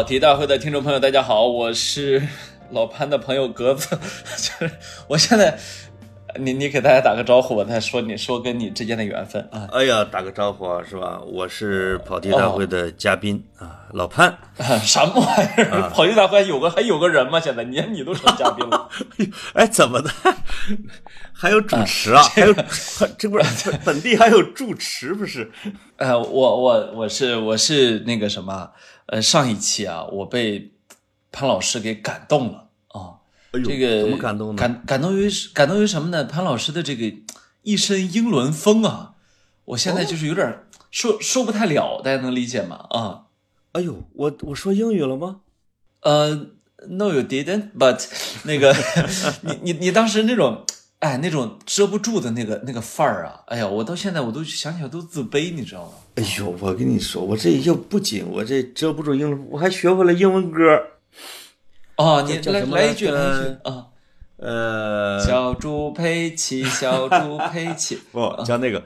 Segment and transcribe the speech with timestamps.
[0.00, 2.26] 跑题大会的听众朋友，大家好，我是
[2.72, 3.94] 老潘的朋友格子。
[4.58, 4.72] 就是
[5.06, 5.58] 我现在，
[6.36, 9.68] 你你给大家打个招呼，我再说你说跟你之间的缘分啊。
[9.72, 11.20] 哎呀，打个招呼啊，是吧？
[11.26, 14.34] 我是跑题大会的嘉宾啊，老潘。
[14.82, 15.90] 什么玩意儿？
[15.90, 17.38] 跑题大会有个还有个人吗？
[17.38, 18.88] 现在连你都成嘉宾了？
[19.52, 20.10] 哎，怎么的？
[21.34, 22.22] 还有主持啊？
[22.22, 22.54] 还有
[23.18, 25.50] 这不是本地还有主持不是？
[25.98, 28.70] 呃，我我我是我是那个什么？
[29.10, 30.70] 呃，上一期啊，我被
[31.32, 33.18] 潘老师给感动了啊！
[33.52, 34.56] 这个怎么感动呢？
[34.56, 36.22] 感感动于感动于什么呢？
[36.22, 37.12] 潘老师的这个
[37.62, 39.14] 一身英伦风啊，
[39.64, 42.86] 我现在就是有点说说不太了，大家能理解吗？
[42.90, 43.26] 啊！
[43.72, 45.40] 哎呦，我我说英语了吗？
[46.02, 46.46] 呃
[46.88, 47.72] ，No, you didn't.
[47.76, 48.06] But
[48.46, 48.72] 那个，
[49.42, 50.64] 你你你当时那种。
[51.00, 53.40] 哎，那种遮不住的那个那个范儿啊！
[53.46, 55.92] 哎呀，我到现在我都想起来都自卑，你知道吗？
[56.16, 60.62] 哎呦，我跟你说，我这又不仅我这遮不住英文，我还学会了英文歌。
[61.96, 63.86] 哦，你来来一句来一句啊！
[64.36, 68.82] 呃，小猪佩奇，小猪佩奇， 不叫那个。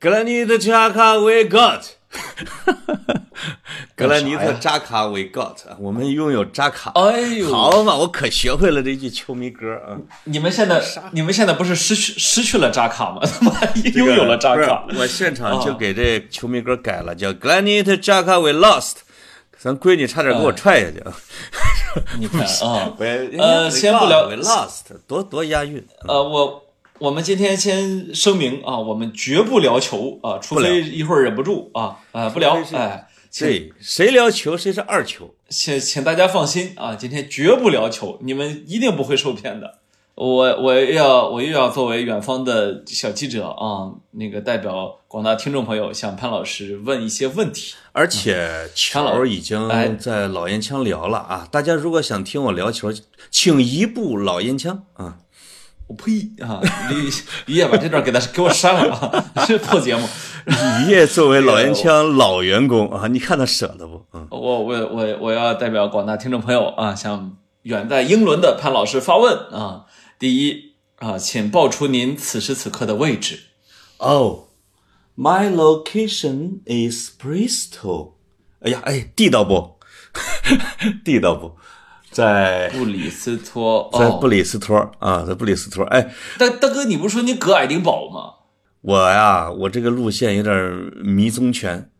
[0.00, 1.82] 格兰尼的扎卡维 got，
[3.94, 6.90] 格兰尼特扎卡维 got，我们拥有扎卡。
[6.94, 9.98] 哎呦，好嘛，我可学会了这句球迷歌啊！
[10.24, 13.20] 你们现在，你们现在不是失去失去了扎卡吗？
[13.26, 13.52] 他妈
[13.94, 14.86] 拥有了扎卡！
[14.96, 18.94] 我现场就给这球迷歌改了，叫格兰尼特扎卡维 lost，
[19.58, 21.12] 咱闺女差点给我踹下去 啊！
[22.18, 22.94] 你看啊，
[23.38, 25.84] 呃，先不聊 lost，多多押韵。
[26.06, 26.64] 呃，我。
[27.00, 33.06] 我们今天先声明啊，我们绝不聊球啊，除非一会儿忍不住啊啊不聊哎，
[33.38, 39.78] 对，谁聊球谁是二球，请请大家放心啊，今天绝不聊球，你们一定不会受骗的。
[40.16, 40.26] 我
[40.60, 52.92] 我要我又要作为远方的小记者啊，那个代表广大听众朋友向潘老师问一些问题，而且球已经在老烟枪聊了啊，大家如果想听我聊球，
[53.30, 55.18] 请移步老烟枪啊。
[55.88, 56.60] 我呸啊！
[56.90, 57.10] 李
[57.46, 59.44] 李烨把这段给他给我删了啊！
[59.46, 60.06] 这破节目。
[60.84, 64.04] 李烨作为老烟枪老员工啊，你看他舍得不？
[64.12, 69.86] 嗯，我我我我要代表广大听众朋友啊，向远在英伦的潘老师发问啊。
[70.18, 73.40] 第一啊，请报出您此时此刻的位置。
[73.96, 74.40] Oh,
[75.16, 78.12] my location is Bristol。
[78.60, 79.78] 哎呀，哎，地道不？
[81.04, 81.56] 地道不？
[82.18, 85.84] 在布里斯托，在布里斯托啊，在布里斯托。
[85.84, 88.48] 哎，大大哥，你不是说你搁爱丁堡吗？
[88.80, 91.92] 我呀，我这个路线有点迷踪拳。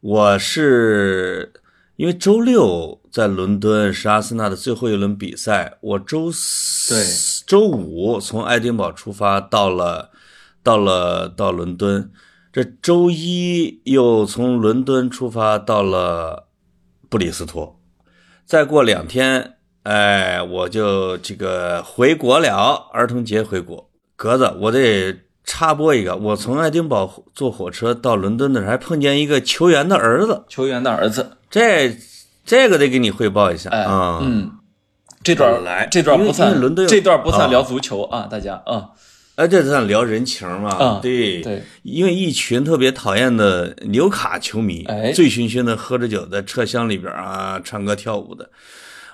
[0.00, 1.52] 我是
[1.96, 7.04] 因为周六在伦敦是阿森纳的最后一轮比赛，我周四、对
[7.46, 10.10] 周五从爱丁堡出发到了，
[10.62, 12.10] 到了到伦敦，
[12.50, 16.48] 这周一又从伦敦出发到了
[17.10, 17.78] 布里斯托，
[18.46, 19.55] 再过两天。
[19.86, 23.88] 哎，我就这个回国了，儿童节回国。
[24.16, 30.42] 格子，我得插播一个，我从爱丁堡坐火车到伦敦的时候，还碰见一个球员的儿子。
[30.48, 31.96] 球员的儿子，这
[32.44, 34.18] 这个得给你汇报一下啊。
[34.24, 34.50] 嗯，
[35.22, 38.88] 这段来，这段不算伦敦，这段不算聊足球啊，大家啊。
[39.36, 40.70] 哎，这算聊人情嘛？
[40.70, 44.82] 啊，对对，因为一群特别讨厌的纽卡球迷，
[45.14, 48.50] 醉醺醺的喝着酒，在车厢里边啊唱歌跳舞的。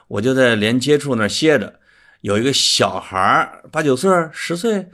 [0.08, 1.74] 我就在连接处那歇着，
[2.20, 4.86] 有一个小孩八九岁、十岁，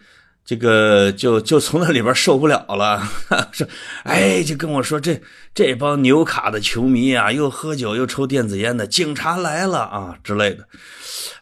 [0.45, 3.03] 这个就就从那里边受不了了，
[3.53, 3.67] 说
[4.05, 5.21] ：“哎，就跟我说这
[5.55, 10.67] 这帮纽卡的球迷啊，又喝酒又抽电子烟的，警察来了啊之类的。”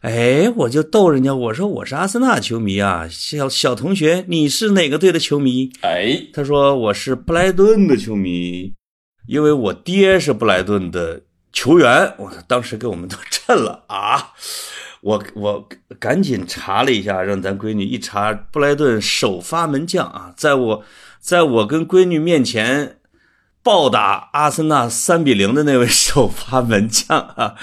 [0.02, 5.70] 哎，我就逗人家，我说我是阿森纳球迷啊，小小同学，你是哪个队的球迷？
[5.82, 8.72] 哎，他说我是布莱顿的球迷，
[9.26, 11.22] 因为我爹是布莱顿的。
[11.56, 14.34] 球员，我当时给我们都震了啊！
[15.00, 15.66] 我我
[15.98, 20.84] 赶紧查了一下，让咱闺女一查，布莱顿首发门将啊，在我
[21.18, 22.98] 在我跟闺女面前
[23.62, 27.54] 暴打阿森纳三比零的那位 首发门将啊，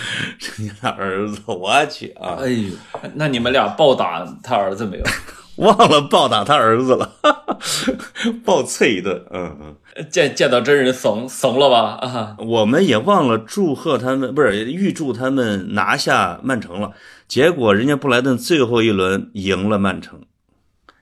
[0.57, 2.37] 人家的儿子，我去啊！
[2.39, 2.71] 哎呦，
[3.13, 5.03] 那你们俩暴打他儿子没有？
[5.57, 7.13] 忘了暴打他儿子了，
[8.43, 9.23] 暴啐一顿。
[9.31, 11.97] 嗯嗯，见见到真人怂怂了吧？
[12.01, 16.91] 啊，我们也忘了祝贺他们，不是预祝他们拿下曼城了。
[17.27, 20.19] 结果人家布莱顿最后一轮赢了曼城。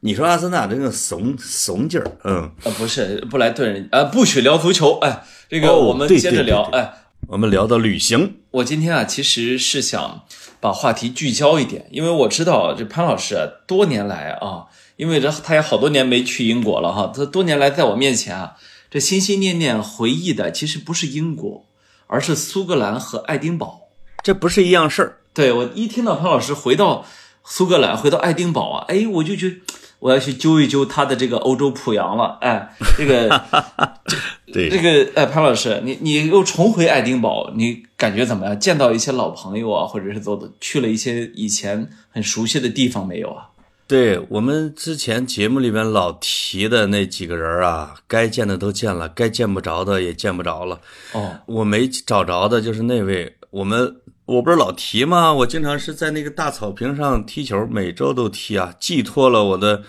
[0.01, 4.97] 你说阿森纳这个怂怂劲儿，嗯，啊不是布莱顿人，啊不许聊足球。
[4.99, 6.63] 哎，这个我们接着聊。
[6.71, 6.91] 哎，
[7.27, 8.35] 我们聊到旅行。
[8.51, 10.23] 我今天啊，其实是想。
[10.59, 14.65] 把话题聚焦一点，因为我知道这潘老师啊，多年来啊，
[14.95, 18.53] 因为这他也好多年没去英国了哈，他多年来在我面前啊，
[18.91, 21.65] 这心心念念回忆的其实不是英国，
[22.05, 23.89] 而是苏格兰和爱丁堡。
[24.21, 25.17] 这不是一样事儿。
[25.33, 27.07] 对我一听到潘老师回到
[27.43, 29.55] 苏格兰，回到爱丁堡啊，哎，我就觉得
[29.97, 32.37] 我要去揪一揪他的这个欧洲濮阳了。
[32.39, 33.43] 哎，这个，
[34.51, 38.59] 对，这个，哎，潘老师，你你又重回爱丁堡，你感觉怎么样？
[38.59, 43.47] 见到一些老朋友啊，或者是走的去了一些以前很熟悉的地方没有啊？
[43.87, 50.79] 对我们之前节目里面老提的那几个人啊，该见的都见了，该见不着的也见不着了。
[51.11, 55.33] 哦，我没找着的就是那位，我们我不是老提吗？
[55.33, 59.83] 我经常是在那个大草坪上踢球，每周都踢啊，寄托了我的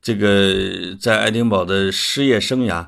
[0.00, 2.86] 这个在爱丁堡的失业生涯。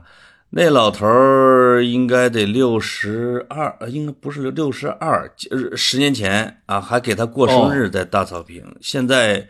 [0.51, 5.31] 那老头儿应该得六十二，应该不是六六十二，
[5.77, 9.49] 十年前啊，还给他过生日在大草坪，现在。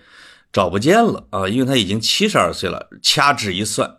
[0.50, 2.89] 找不见了啊，因为他已经七十二岁了。
[3.03, 3.99] 掐指一算，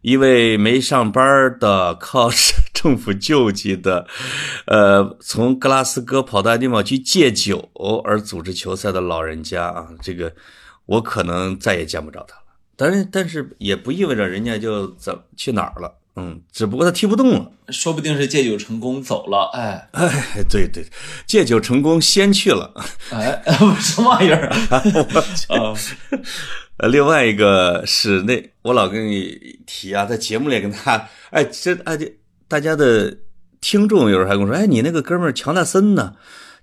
[0.00, 2.30] 一位没上班的、靠
[2.72, 4.06] 政府救济的，
[4.66, 7.68] 呃，从格拉斯哥跑到爱丁堡去戒酒
[8.04, 10.32] 而组织球赛的老人家啊，这个
[10.86, 12.42] 我可能再也见不着他了。
[12.76, 15.92] 但是，但是也不意味着人家就怎去哪儿了。
[16.16, 19.50] 嗯，只不过他踢不动了，说不定是戒酒成功走了。
[19.54, 20.84] 哎哎，对对，
[21.26, 22.72] 戒酒成功先去了。
[23.10, 23.42] 哎，
[23.80, 24.82] 什么玩意儿 啊？
[26.78, 32.12] 呃，另外一个是那我老跟你提啊，在节目里跟他，哎，这哎这
[32.48, 33.16] 大家的
[33.60, 36.14] 听众有时候还跟我说，哎，你那个哥们儿乔纳森呢？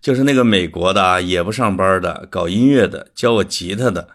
[0.02, 4.08] 就是那个美国的，也不上班的，搞音乐的，教我吉他的。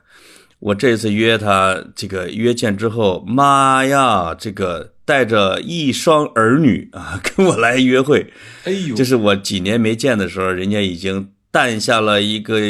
[0.59, 8.33] 我这次约他，这个约见之后，妈呀，这个带着一双儿女 啊，跟我来约会。
[8.65, 12.61] 哎呦，这是我几年没见的时候，人家已经诞下了一个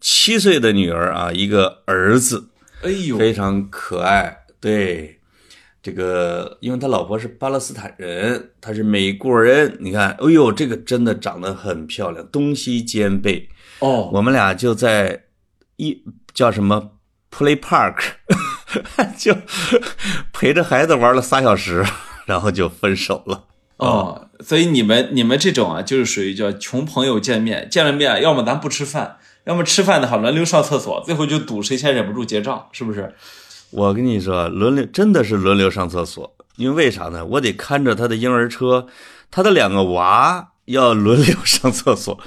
[0.00, 2.48] 七岁的女儿啊，一个儿子。
[2.82, 4.36] 哎呦，非常可爱。
[4.60, 5.18] 对，
[5.82, 9.76] 这个因为他老婆是巴勒斯坦人，他是美国人。
[9.80, 13.48] 你看，哎呦，这个真的长得很漂亮，东西兼备。
[13.80, 15.24] 哦，我们俩就在
[15.76, 16.02] 一
[16.32, 16.92] 叫什么
[17.30, 17.96] ？Play Park，
[19.18, 19.36] 就
[20.32, 21.84] 陪着孩子玩了仨小时，
[22.26, 23.44] 然后就分手了。
[23.76, 33.12] 哦，所以你们你们这种啊，就是属于叫穷朋友见面，见了面，要么咱不吃饭，要么吃饭的话轮流上厕所，最后就赌谁先忍不住结账，是不是？
[33.70, 37.24] 我跟你说，轮流真的是轮流上厕所，因为为啥呢？
[37.24, 38.86] 我得看着他的婴儿车，
[39.30, 42.20] 他的两个娃要轮流上厕所，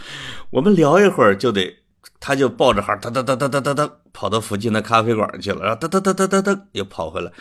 [0.49, 1.77] 我们聊一会儿就得。
[2.25, 7.31] 他就抱着孩儿哒哒哒哒哒哒哒跑到附近的咖啡馆去了，然后哒哒哒哒哒哒又跑回来。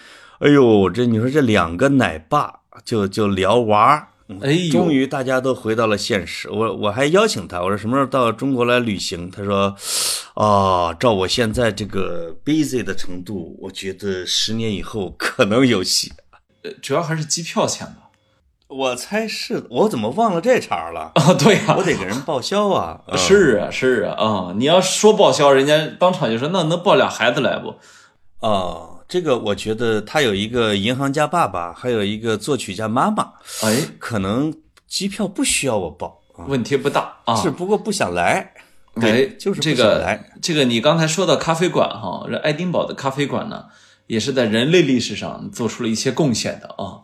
[0.41, 2.53] 哎呦，这你说这两个奶爸
[2.85, 4.09] 就就聊娃，
[4.43, 6.51] 哎，终于大家都回到了现实。
[6.51, 9.31] 我我还邀请他，我说什么时候到中国来旅行？
[9.31, 9.75] 他说，
[10.35, 16.13] 哦，照我现在这个 busy 的程度，我觉得十年以后可能有戏。
[16.63, 18.04] 呃，主要还是机票钱吧。
[18.69, 21.13] 我猜是，我怎么忘了这茬了？
[21.17, 23.01] 啊，对呀，我得给人报销啊！
[23.17, 27.75] 是啊，是啊，啊，你要说报销，人家当场就说，那能抱俩孩子来不？
[28.41, 34.53] 哦，这个我觉得他有一个银行家爸爸，还有一个作曲家妈妈，哎，可能
[34.89, 38.53] 机票不需要我报，问题不大啊，只不过不想来。
[39.01, 43.65] 哎，就是这个，这个你刚才说到咖啡馆哈，这爱丁堡的咖啡馆呢，
[44.07, 47.03] 也是在人类历史上做出了一些贡献的啊。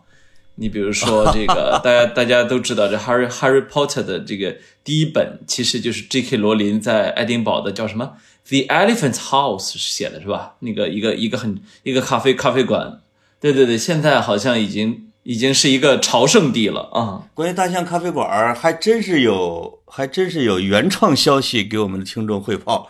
[0.55, 6.37] 你比如说这个，大家大家都知道，这 Harry Harry Potter 的这个第一本其实就是 J.K.
[6.37, 8.13] 罗琳在爱丁堡的叫什么
[8.47, 10.55] The Elephant House 写的是吧？
[10.59, 12.99] 那个一个一个很一个咖啡咖啡馆，
[13.39, 17.23] 对对对，现在好像已经已经是一个朝圣地了啊。
[17.33, 22.89] 关于大象咖啡馆，还真是有还真是有原创消息给我们的听众汇报，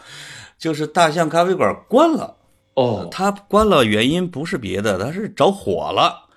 [0.58, 2.36] 就是大象咖啡馆关了
[2.74, 6.30] 哦，它关了原因不是别的，它是着火了。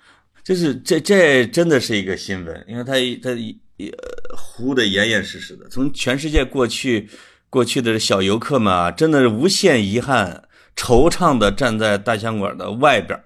[0.45, 3.31] 就是这这真的是一个新闻，因为他他
[3.79, 7.09] 呃糊得严严实实的，从全世界过去
[7.49, 13.19] 过去的小游客们啊，真的是无限遗憾、惆怅的站在大香馆的外边，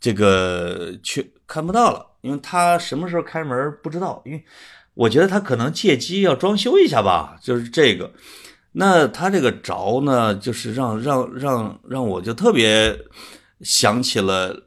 [0.00, 4.42] 这个去看不到了，因为他什么时候开门不知道，因为
[4.94, 8.10] 我觉得他可能借机要装修一下吧，就是这个，
[8.72, 12.98] 那他这个着呢，就是让让让让我就特别
[13.60, 14.62] 想起了。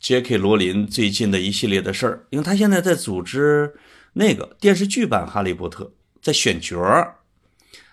[0.00, 0.38] J.K.
[0.38, 3.74] 罗琳最近的一系列的事儿，因为他现在在组织
[4.14, 5.84] 那个电视剧版《哈利波特》，
[6.22, 7.16] 在选角儿。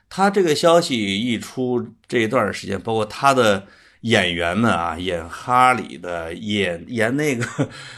[0.09, 3.67] 他这个消息一出，这一段时间，包括他的
[4.01, 7.45] 演员们啊，演哈利的，演演那个，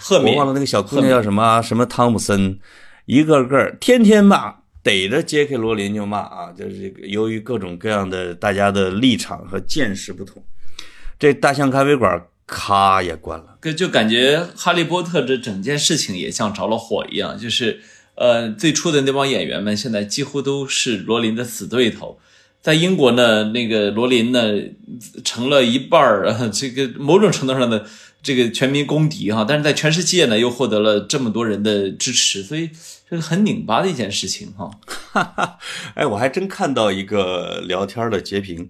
[0.10, 2.60] 我忘了那个小姑娘叫什么，什么汤姆森，
[3.06, 5.56] 一个个天天骂，逮着 J.K.
[5.56, 10.44] 罗琳就骂啊，就是由于各种各样的大家的立场和见识不同，
[11.20, 12.26] 这大象咖啡馆。
[12.50, 17.80] 咔也关了，就感觉哈利波特这整件事情也像着了火一样，就是，
[18.16, 22.20] 呃，最初的那帮演员们现在几乎都是罗琳的死对头。
[22.62, 24.54] 在英国呢，那个罗琳呢
[25.24, 27.86] 成了一半儿，这个某种程度上的
[28.22, 29.46] 这个全民公敌哈。
[29.48, 32.70] 但是在全世界呢，又获得了这么多人的支持，所以
[33.10, 34.72] 这个很拧巴的一件事情哈。
[35.96, 38.70] 哎，我还真看到一个聊天的截屏，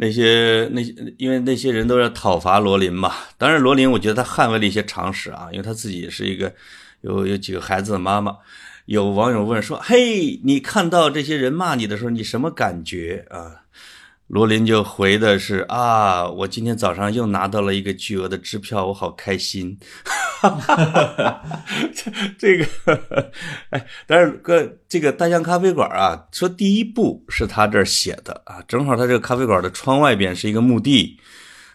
[0.00, 3.12] 那些那些因为那些人都要讨伐罗琳嘛。
[3.36, 6.54] 当然，罗琳我觉得他捍卫了一些常识啊，因为他自己是一个
[7.00, 8.36] 有有几个孩子的妈妈。
[8.86, 13.64] 有网友问说：“嘿，你看到这些人骂你的时候，你什么感觉啊？”
[14.28, 19.78] 罗琳就回的是：“啊，我今天早上又拿到了一个巨额的支票，我好开心。”
[20.40, 21.42] 哈哈
[21.94, 23.32] 这这个，
[23.70, 31.18] 哎，但是个这个大象咖啡馆啊，说第一部是他这儿写的啊，正好他这个咖啡馆的窗外边是一个墓地，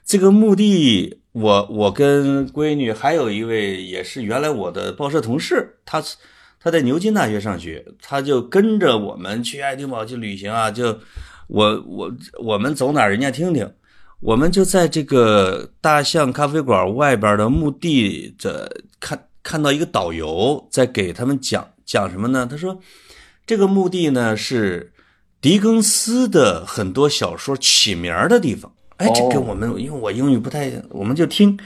[0.06, 6.04] 这个墓地，我我跟闺女还有一位也是原来我的报社同事，他。
[6.66, 10.98] 他在牛津大学上学，他就跟着我们去爱丁堡去旅行啊，就
[11.48, 12.10] 我我
[12.42, 13.70] 我们走哪儿，人家听听。
[14.24, 22.48] 我们就在这个大象咖啡馆外边的墓地这看看到一个导游在给他们讲讲什么呢？
[22.50, 22.80] 他说，
[23.46, 24.94] 这个墓地呢是
[25.42, 28.72] 狄更斯的很多小说起名的地方。
[28.96, 31.60] 哎，这跟我们因为我英语不太，我们就听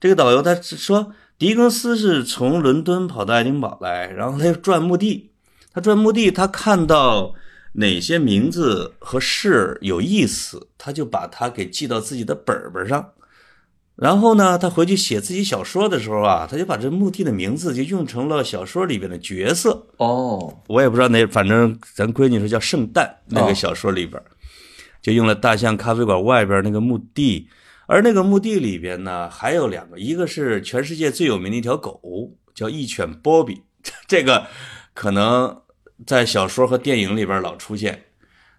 [0.00, 1.12] 这个导游他说。
[1.38, 5.32] 狄更斯是从伦敦跑到爱丁堡来，然后他又转墓地。
[5.74, 7.34] 他转墓地，他看到
[7.78, 13.12] 哪些名字和事有意思，他就把它给记到自己的本本上。
[13.94, 19.86] 然后呢，他回去写自己小说的时候啊，他就把这墓地的名字就用成了小说里边的角色。
[19.96, 24.22] 哦，我也不知道那，反正咱闺女说叫圣诞那个小说里边，
[25.00, 27.48] 就用了大象咖啡馆外边那个墓地。
[27.86, 33.62] 而那个墓地里边呢，还有两个，一个是全世界最有名的一条狗，叫一犬波比，
[34.08, 34.46] 这个
[34.92, 35.62] 可能
[36.04, 38.02] 在小说和电影里边老出现。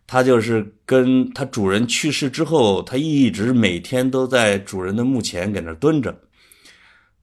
[0.08, 6.18] 它就是跟它主人去世之后，它一直每天都在主人的墓前搁那蹲着，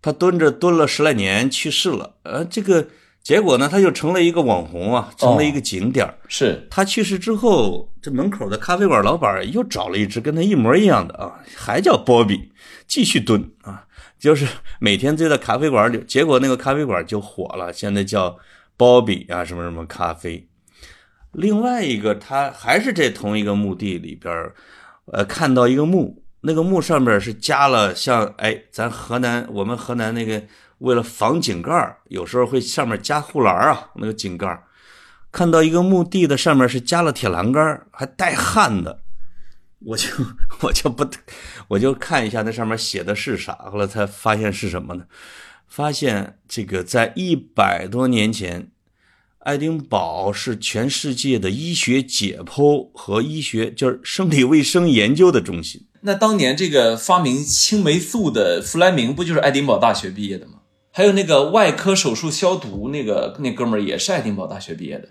[0.03, 2.17] 它蹲着蹲了十来年，去世了。
[2.23, 2.87] 呃，这个。
[3.23, 12.53] 结果呢，他就成了一个网红啊，成了一个景点是他去世之后，这门口的咖啡馆老板又找了一只跟他一模一样的啊，还叫波比，
[12.87, 13.87] 继续蹲啊，
[14.19, 14.47] 就是
[14.79, 16.05] 每天就在咖啡馆里。
[16.07, 18.37] 结果那个咖啡馆就火了，现在叫
[18.77, 20.49] 包比啊什么什么咖啡。
[21.33, 24.33] 另外一个，他还是这同一个墓地里边，
[25.07, 30.43] 呃，看到一个墓，那个墓上面是加了像哎，咱河南我们河南那个。
[30.79, 34.61] 为了防井盖有时候会上面加护栏啊，那个井盖
[35.31, 39.01] 看到一个墓地的上面是加了铁栏杆还带焊的，
[39.79, 40.09] 我就
[40.61, 41.09] 我就不，
[41.69, 43.55] 我就看一下那上面写的是啥。
[43.73, 45.05] 后来才发现是什么呢？
[45.75, 48.71] 发现这个在一百多年前，
[49.41, 55.85] 爱丁堡是全世界的医学解剖和医学就是生理卫生研究的中心。
[56.03, 60.61] 那当年这个发明青霉素的弗莱明不就是爱丁堡大学毕业的吗？
[60.93, 65.09] 还有那个外科手术消毒那个那哥们儿也是爱丁堡大学毕业的，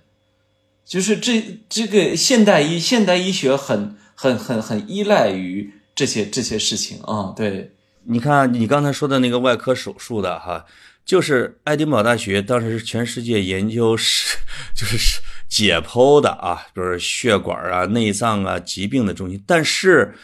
[0.86, 7.34] 就是这这个现代医现代医学很很很很依赖于这些这些事情啊。
[7.36, 7.74] 对，
[8.06, 10.66] 你看你刚才说的那个外科手术的哈，
[11.06, 14.38] 就是爱丁堡大学当时是全世界研究是
[14.76, 19.44] 就是解剖的啊，就是血管啊、内脏啊疾病的中心。
[19.46, 20.16] 但是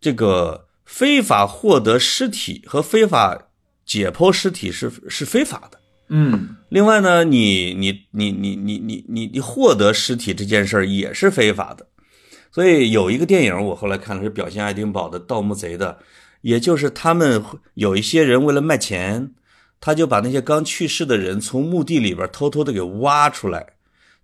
[0.00, 3.42] 这个非法获得尸体和非法。
[3.86, 5.78] 解剖尸体是是非法的，
[6.08, 6.56] 嗯。
[6.70, 11.86] 另外呢，你你你你你你你你获得尸体这件事儿也是非法的。
[12.50, 15.96] 所以有一个电影，我后来看了，是表现爱丁堡的盗墓贼的，
[16.46, 17.42] 也就是他们
[17.74, 19.32] 有一些人为了卖钱，
[19.80, 23.74] 他就把那些刚去世的人从墓地里边偷偷的给挖出来，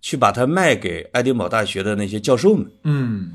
[0.01, 3.31] 去把它卖给爱丁堡大学的那些教授们，嗯，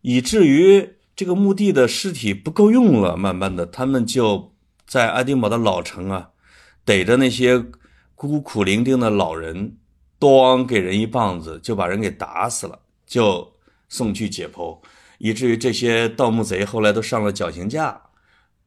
[0.00, 4.52] 以至于这个墓地的尸体不够用了，慢慢的他们就。
[4.86, 6.28] 在爱丁堡的老城啊，
[6.84, 7.60] 逮着那些
[8.14, 9.76] 孤苦伶仃的老人，
[10.20, 13.52] 咣给人一棒子，就把人给打死了，就
[13.88, 14.78] 送去解剖，
[15.18, 18.00] 以至于这些盗墓贼后来都上了绞刑架。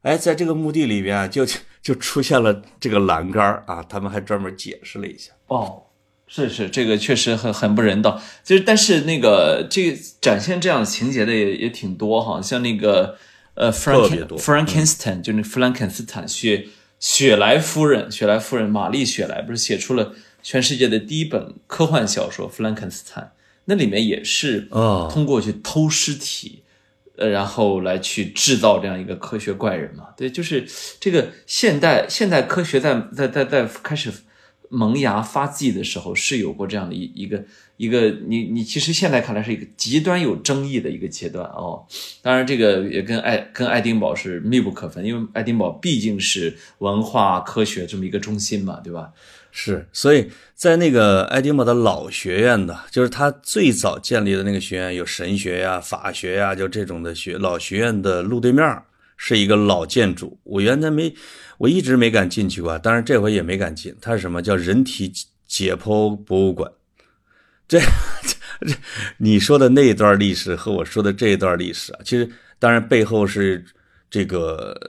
[0.01, 1.46] 哎，在这个墓地里边就
[1.82, 5.32] 就出现了这个栏杆啊，他们还专门解释了一下。
[5.48, 5.84] 哦，
[6.27, 8.22] 是是，这个确实很很不人道。
[8.44, 13.18] 就是，但是那个这展现这样情节的也也挺多哈，像那个。
[13.56, 23.24] 呃，Frankenstein 就那弗兰肯斯坦，雪雪莱夫人，雪莱夫人玛丽雪莱不是写出了全世界的第一本科幻小说《弗兰肯斯坦》，
[23.65, 24.70] 那里面也是
[25.12, 26.63] 通过去偷尸体，
[27.19, 30.05] 呃，然后来去制造这样一个科学怪人嘛。
[30.17, 30.65] 对，就是
[30.99, 34.11] 这个现代现代科学在在在在开始
[34.69, 37.43] 萌芽发迹的时候，是有过这样的一一个
[37.77, 41.85] 一个你你其实现在看来是一个极端有争议的一个阶段哦。
[42.21, 49.11] 当然，这个也跟爱跟爱丁堡是密不可分，因为爱丁堡毕竟是文化科学这么一个中心嘛，对吧？
[49.51, 58.82] 是，所以在那个爱丁堡的老学院的，就是他最早建立的那个学院，有神学呀、法学呀，就这种的学老学院的路对面
[59.18, 60.39] 是一个老建筑。
[60.44, 61.13] 我原来没，
[61.58, 63.96] 我一直没敢进去过，当然这回也没敢进。
[64.00, 65.12] 它是什么叫人体
[65.48, 66.72] 解剖博物馆？
[67.68, 68.75] 这这
[69.18, 72.29] 你说的那一段历史和我说的这一段历史啊，其实
[72.60, 73.65] 当然背后是
[74.10, 74.79] 这个。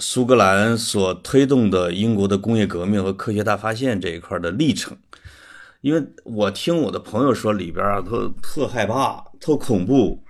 [0.00, 4.96] 苏格兰所推动的英国的工业革命和科学大发现这一块的历程，
[5.80, 10.22] 因为我听我的朋友说里边啊特特害怕、特恐怖，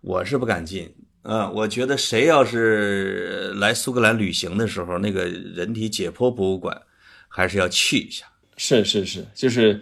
[0.00, 1.50] 我是不敢进啊。
[1.50, 6.82] 我觉得谁要是来苏格兰旅行的时候，那个人体解剖博物馆
[7.28, 8.26] 还是要去一下。
[8.56, 9.80] 是是是，就是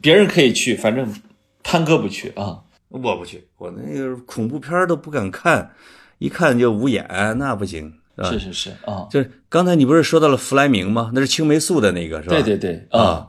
[0.00, 1.12] 别人可以去，反正
[1.62, 2.62] 潘哥不去啊。
[2.88, 5.74] 我不去，我那个恐怖片都不敢看，
[6.18, 7.04] 一看就无眼，
[7.36, 7.92] 那不行。
[8.24, 11.10] 是是是啊，就是刚才你不是说到了弗莱明吗？
[11.14, 12.34] 那是青霉素的那个是吧？
[12.34, 13.26] 对对对啊，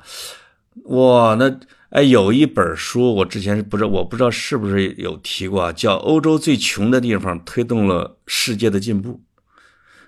[0.85, 9.13] 哇，那哎有一本书我之前是不知道，我不知道是不是有提过啊，叫《欧洲最穷的地方推动了世界的进步》。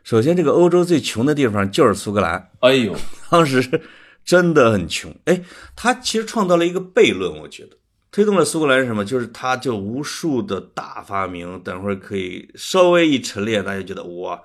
[0.03, 2.49] 首先，这个欧洲最穷的地方就是苏格兰。
[2.61, 2.95] 哎呦，
[3.29, 3.81] 当时
[4.23, 5.13] 真的很穷。
[5.25, 5.41] 哎，
[5.75, 7.77] 他其实创造了一个悖论，我觉得。
[8.11, 9.05] 推动了苏格兰是什么？
[9.05, 14.41] 就是他就无数的大发明，等会儿可以稍微一陈列，大家觉得哇。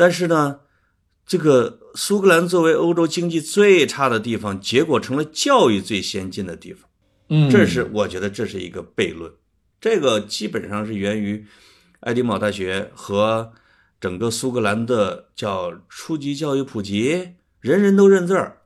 [0.00, 0.60] 但是呢，
[1.26, 6.88] 这个苏格兰作为欧洲经济最差的地方，结果成了教育最先进的地方。
[7.28, 9.30] 嗯，这是我觉得这是一个悖论。
[9.78, 11.44] 这个基本上是源于
[12.00, 13.52] 爱丁堡大学和
[14.00, 18.62] 整个苏格兰的叫初级教育普及，人人都认字儿。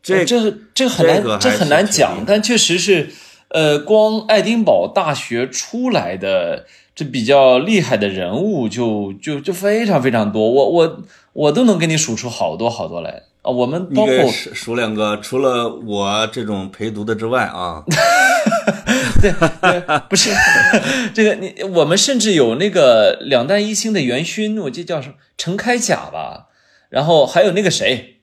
[0.00, 3.10] 这这这很难，这很难讲，但确实是。
[3.50, 13.50] 呃，光爱丁堡大学出来的这比较厉害的人物就就就非常非常多，我我我都能给你数出好多好多来啊。
[13.50, 17.82] 我们包括数两个，除了我这种陪读的之外啊，
[19.20, 20.30] 对对，不是
[21.12, 26.46] 这个你我们甚至有那个两弹一星的元勋，我记得叫什么陈开甲吧，
[26.88, 28.20] 然后还有那个谁，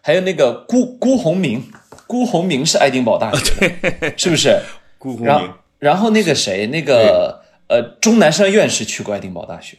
[0.00, 1.64] 还有那个辜辜鸿铭。
[2.06, 3.68] 辜鸿铭是爱丁堡大学
[4.00, 4.60] 的， 是不是？
[5.00, 5.52] 辜鸿铭。
[5.80, 9.78] 然后那个谁，那个呃，钟南山院士去过爱丁堡大学。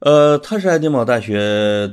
[0.00, 1.38] 呃，他是爱丁堡大学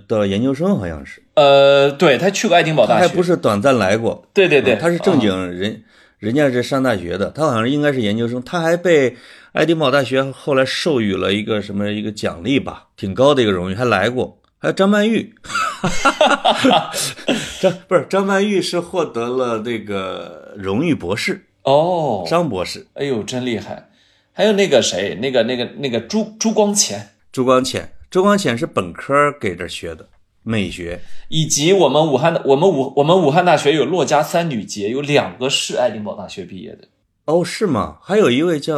[0.07, 1.21] 的研究生，好像是。
[1.35, 4.25] 呃，对他去过爱丁堡大学，还不是短暂来过。
[4.33, 5.83] 对对对，他是正经人，
[6.17, 9.15] 人家是上大学的，他好像应该是研究生，他还被
[9.51, 14.39] 爱丁堡大学后来授予了一个什么一个奖励吧，挺高的一个荣誉，还来过。
[14.57, 15.35] 还有张曼玉，
[17.61, 23.89] 张不是张曼玉是获得了那个荣誉博士哦，张博士，哎呦真厉害！
[24.31, 30.09] 还有那个谁，那个那个那个朱朱光潜，朱光潜，朱光潜是本科给这学的
[30.43, 30.99] 美学，
[31.29, 36.87] 以及我们武汉的我们武我们武汉大学有洛家三女杰，有两个是爱丁堡大学毕业的
[37.25, 37.99] 哦，是吗？
[38.01, 38.75] 还有一位叫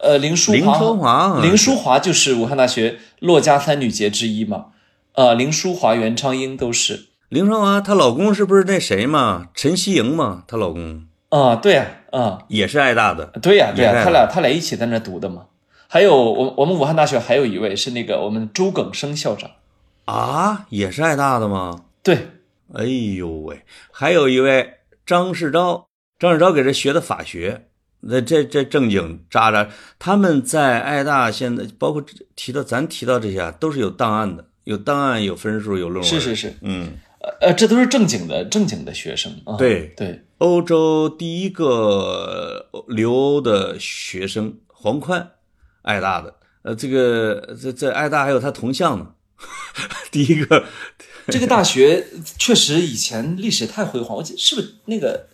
[0.00, 4.66] 呃林淑林淑华，林淑华就是武汉大学洛家三女杰之一嘛。
[5.14, 9.48] 呃，林淑华、袁昌英都是林淑华，她老公是不是那谁嘛？
[9.54, 10.44] 陈希莹嘛？
[10.46, 15.46] 她老公啊，对呀，啊，也是爱大的，对呀，对呀，他俩他俩一起在那读的嘛。
[15.88, 19.50] 还有我我们武汉大学还有一位是那个我们周耿生校长。
[20.04, 21.84] 啊，也是爱大的吗？
[22.02, 22.28] 对，
[22.74, 25.84] 哎呦喂，还有一位张世钊，
[26.18, 27.66] 张世钊给这学的法学，
[28.00, 32.02] 那这这正经渣渣，他们在爱大现在包括
[32.34, 34.46] 提到咱提到这些啊都是有档案的。
[34.64, 36.04] 有档案，有分数，有论文。
[36.04, 36.92] 是是是，嗯，
[37.40, 39.56] 呃这都是正经的正经的学生啊。
[39.56, 45.30] 对对，欧洲第一个留欧的学生黄宽，
[45.82, 46.34] 爱大的。
[46.62, 49.08] 呃，这个这这爱大还有他铜像呢。
[50.12, 50.64] 第一个，
[51.26, 52.06] 这个大学
[52.38, 54.16] 确实以前历史太辉煌。
[54.18, 55.26] 我记是不是那个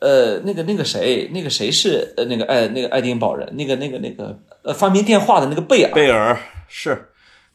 [0.00, 3.48] 呃那个那个谁那个谁是呃那个爱那个爱丁堡人？
[3.56, 5.92] 那个那个那个呃发明电话的那个贝尔。
[5.92, 6.38] 贝尔
[6.68, 7.07] 是。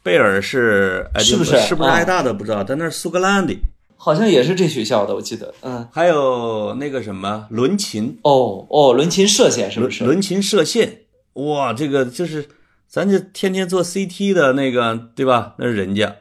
[0.03, 3.55] 贝尔是是不是是不是爱大的不知道，但那是苏格兰的，
[3.95, 5.53] 好像也是这学校的，我记得。
[5.61, 10.03] 嗯，还有那个什么伦琴哦哦，伦琴射线是不是？
[10.03, 11.03] 伦琴射线，
[11.35, 12.45] 哇，这个就是
[12.89, 15.55] 咱就天天做 CT 的那个，对吧？
[15.57, 16.13] 那是人家，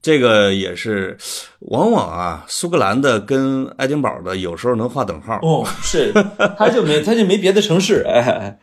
[0.00, 1.18] 这个也是，
[1.58, 5.40] 往往啊，苏格兰的跟爱丁堡的有时候能划等号。
[5.42, 6.12] 哦，是，
[6.56, 8.56] 他就没他就没别的城市，哎。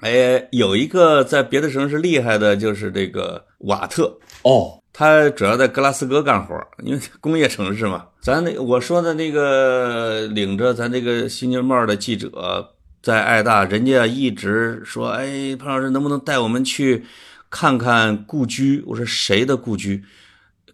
[0.00, 8.06] 哎，有一个在别的城市厉害的，就是这个瓦特哦，他主要在格拉斯哥干活，因为工业城市嘛。
[8.20, 12.70] 咱那我说的那个领着咱这个新京报的记者
[13.02, 17.04] 在爱大，人家一直说：“哎，潘老师能不能带我们去
[17.48, 20.04] 看看故居？”我说：“谁的故居？”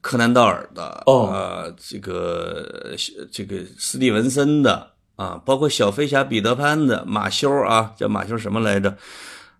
[0.02, 2.94] 柯南道尔的，呃，这个
[3.32, 8.96] 这个斯蒂文森的啊，包括小飞侠彼得潘的马修啊，叫马修什么来着？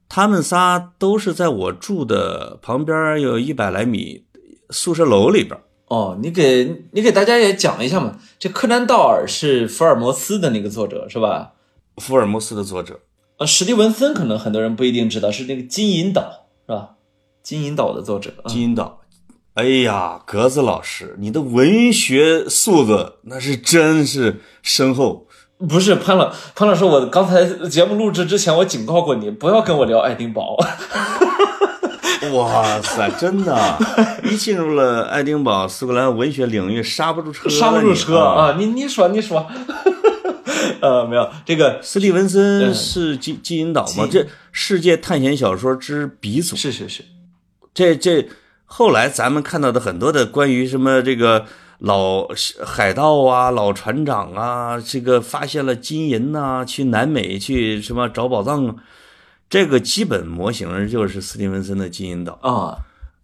[0.09, 4.25] 他们仨都是在我住的旁边有一百来米
[4.71, 5.59] 宿舍楼里边。
[5.89, 8.19] 哦，你给你给大家也讲一下嘛。
[8.39, 11.55] 这柯南道尔是福尔摩斯的那个作者是吧？
[11.97, 13.01] 福尔摩斯的作者。
[13.39, 16.91] 呃，史蒂文森可能很多人不一定知道，是那个金银岛是吧？
[17.43, 18.33] 金银岛的作者。
[18.47, 19.01] 金银岛。
[19.55, 25.26] 哎呀，格子老师，你的文学素质那是真是深厚。
[25.59, 30.57] 不是潘老潘老师，我刚才节目录制之前，我警告过你，不要跟我聊爱丁堡。
[32.33, 33.79] 哇塞，真的，
[34.25, 38.57] 一进入了爱丁堡苏格兰文学领域，刹不住车，刹不住车啊！
[38.59, 39.47] 你你说你说，
[40.81, 44.09] 呃，没有这个斯蒂文森是金金银岛吗？
[44.11, 47.05] 这世界探险小说之鼻祖，是是是，
[47.73, 48.29] 这这。
[48.69, 51.47] 后来咱们看到的很多的关于什么这个
[51.79, 52.29] 老
[52.65, 58.77] 海盗啊、老船长啊，这个发现了金银呐，去南美去什么找宝藏啊，
[59.49, 62.79] 这个基本模型就是斯蒂文森的《金银岛》啊，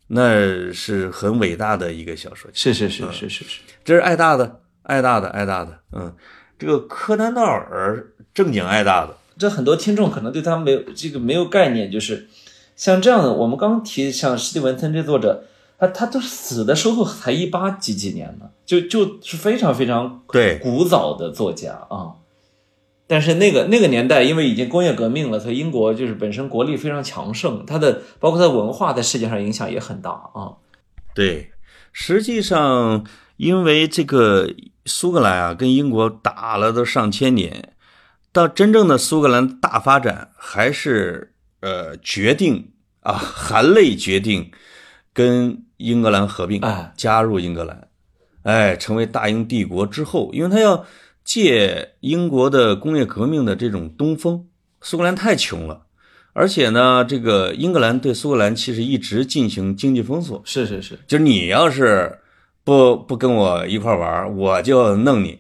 [0.09, 2.51] 那是很伟大的一个小说。
[2.53, 5.79] 是是是是是是，这是爱大的，爱大的，爱大的。
[5.93, 6.15] 嗯，
[6.59, 12.29] 这个柯南道尔正经爱大的，这很多听众可能对他没有这个没有概念，就是。
[12.75, 15.45] 像这样的，我们刚提像斯蒂文森这作者，
[15.83, 22.15] 他他都死的时候才一八几几年呢，就就是非常非常对古早的作家啊。
[23.07, 30.55] 但是那个那个年代，因为已经工业革命了，所以英国就是本身国力非常强盛，它的包括它文化在世界上影响也很大啊。
[31.15, 31.51] 对，
[31.93, 33.05] 实际上
[33.37, 34.55] 因为这个
[34.87, 37.75] 苏格兰啊，跟英国打了都上千年，
[38.33, 41.31] 到真正的苏格兰大发展还是。
[41.65, 44.51] 呃，决定啊，含泪决定
[45.15, 46.93] 跟英格兰合并，哎。
[46.97, 47.89] 加入英格兰，
[48.43, 50.85] 哎，成为大英帝国之后，因为他要
[51.25, 54.47] 借英国的工业革命的这种东风，
[54.81, 55.83] 苏格兰太穷了，
[56.33, 62.19] 而且呢，这个英格兰对苏格兰其实一直进行经济封锁，是是是，就是你要是。
[62.65, 65.37] 不不跟我一块玩，我就弄你。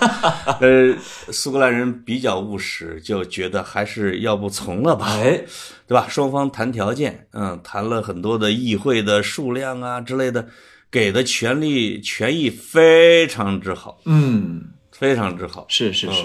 [0.60, 0.96] 呃，
[1.30, 5.44] 苏格兰人比较务实，就觉得还是要不从了吧，哎，
[5.86, 6.06] 对吧？
[6.08, 10.48] 双方谈条件，嗯，谈了很多的议会的数量啊之类的，
[10.90, 16.24] 给的权利权益非常之好，嗯，非常之好，是是是，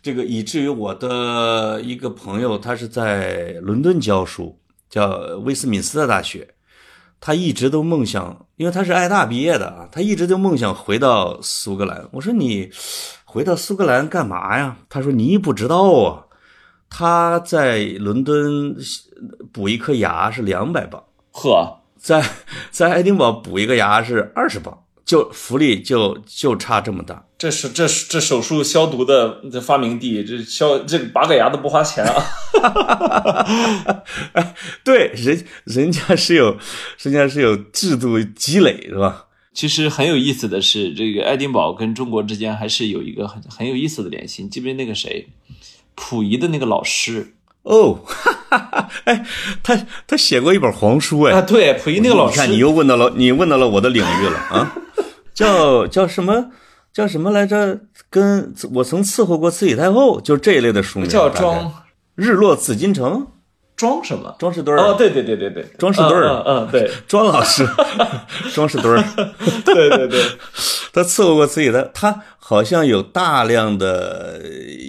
[0.00, 4.56] 这个以至于我的一个朋友，他是在伦敦教书，
[4.88, 5.08] 叫
[5.44, 6.46] 威斯敏斯特大学。
[7.20, 12.08] 他一直都梦想，因为他是爱大毕业的啊，他一直就梦想回到苏格兰。
[12.12, 12.70] 我说你
[13.24, 14.78] 回到苏格兰干嘛呀？
[14.88, 16.24] 他说你不知道啊，
[16.88, 18.74] 他在伦敦
[19.52, 22.24] 补一颗牙是两百磅，呵，在
[22.70, 24.76] 在爱丁堡补一个牙是二十磅。
[25.02, 32.22] 就福利就就差这么大，这是这是这手术消毒的这发明地，这消这拔个牙都不花钱啊！
[34.84, 36.58] 对，人人家是有，
[37.00, 39.24] 人家是有制度积累，是吧？
[39.54, 44.42] 其实很有意思的是，这个爱丁堡跟中国之间还是有一个很很有意思的联系。
[44.42, 45.30] 你记不记得那个谁，
[45.96, 47.36] 溥仪的那个老师？
[47.62, 48.00] 哦，
[49.04, 49.24] 哎，
[49.62, 54.76] 他他写过一本黄书，哎，啊，对，溥仪那个老师，你看你又问到了，你问到了我的领域了啊。
[55.32, 56.50] 叫叫什么？
[56.92, 57.80] 叫什么来着？
[58.10, 61.08] 跟我曾伺候过慈禧太后，就这一类的书名。
[61.08, 61.72] 叫庄
[62.16, 63.26] 日落紫禁城，
[63.76, 64.34] 庄什么？
[64.38, 67.64] 庄士敦哦，对对对对对， 庄士敦嗯嗯， 对，庄老师，
[68.52, 69.02] 庄士敦
[69.64, 70.20] 对对对，
[70.92, 74.42] 他伺候过慈禧的，他好像有大量的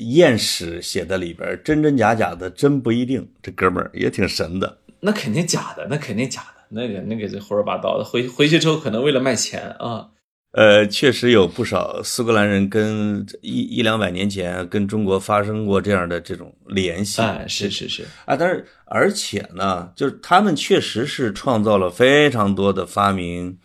[0.10, 3.30] 艳史写在里边，真真假假的真不一定。
[3.44, 4.80] 这哥们儿也挺神的。
[5.02, 8.04] 那肯定假的，那肯定假的，那个那个这胡说八道的。
[8.04, 10.08] 回回去之后可能为了卖钱啊。
[10.52, 17.22] 呃，确实有不少苏格兰人跟一一两百年前跟中国发生过这样的这种联系。
[17.22, 23.58] 哎，是是是啊，但是而且呢，就是他们确实是创造了非常多的发明，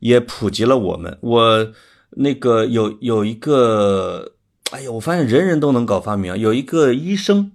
[0.00, 1.16] 也普及了我们。
[1.22, 1.72] 我
[2.10, 4.32] 那个有有一个，
[4.70, 6.36] 哎呀，我发现人人都能搞发明。
[6.36, 7.52] 有一个医生，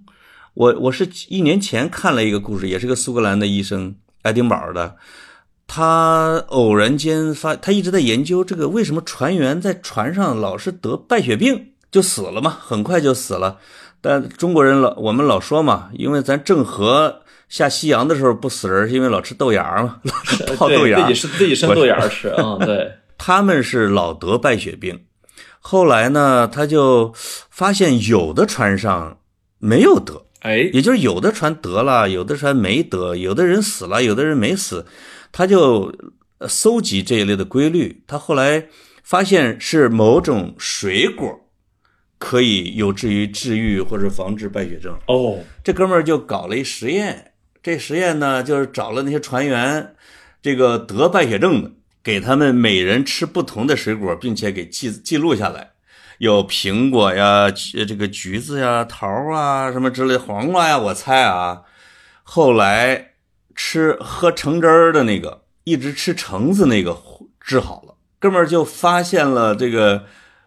[0.54, 4.96] 我我是一年前看了一个故事，也是个苏格兰的医生，爱丁堡的。
[5.66, 13.58] 他偶然间发，他一直在研究这个为什么船员在船上老是得败血病，就死了嘛，很快就死了。
[14.00, 20.00] 但中国人老我们老说嘛，因为咱郑和下西洋的时候不死人，是因为老吃豆芽嘛，
[20.56, 22.58] 泡豆芽，自己是自己生豆芽吃啊。
[22.60, 25.04] 对，他们是老得败血病，
[25.60, 27.14] 后来呢，他就
[27.48, 29.18] 发现有的船上
[29.58, 34.84] 没有得，哎，也就是有的船得了，有的船没得，有的人死了，有的人没死，
[35.34, 35.92] 他就
[36.48, 38.68] 搜集这一类的规律，他后来
[39.02, 41.40] 发现是某种水果。
[42.16, 45.40] 可以有助于治愈或者防治败血症哦。
[45.62, 49.94] 这哥们儿就搞了一实验，这实验呢就是找了那些船员，
[50.40, 55.72] 这个得败血症的，给他们每人吃不同的水果，并且给记记录下来，
[56.16, 61.62] 有苹果呀、这个橘子呀、桃啊什么之类，黄瓜呀，我猜啊。
[62.22, 63.13] 后来
[63.54, 66.96] 吃喝橙汁儿的那个，一直吃橙子那个
[67.40, 70.04] 治好了，哥们儿就发现了这个。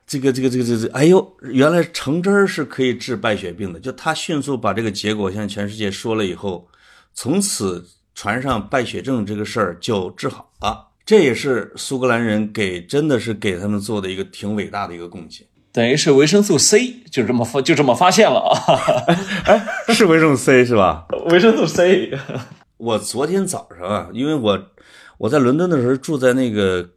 [0.10, 3.80] 这个这个这个这个，哎呦，原来橙汁儿是可以治败血病的。
[3.82, 6.66] 就他迅速把这个结果向全世界说了以后，
[7.14, 10.88] 从此船上败血症这个事儿就治好了。
[11.06, 15.46] 这也是苏格兰人给真的是给他们做的一个挺伟大的一个贡献。
[15.74, 18.56] 等于是维生素 C 就这么发就这么发现了啊？
[19.44, 21.06] 哎，是维生素 C 是吧？
[21.30, 22.18] 维生素 C。
[22.78, 24.60] 我昨天早上啊，因为我
[25.18, 26.88] 我在伦敦的时候住在那个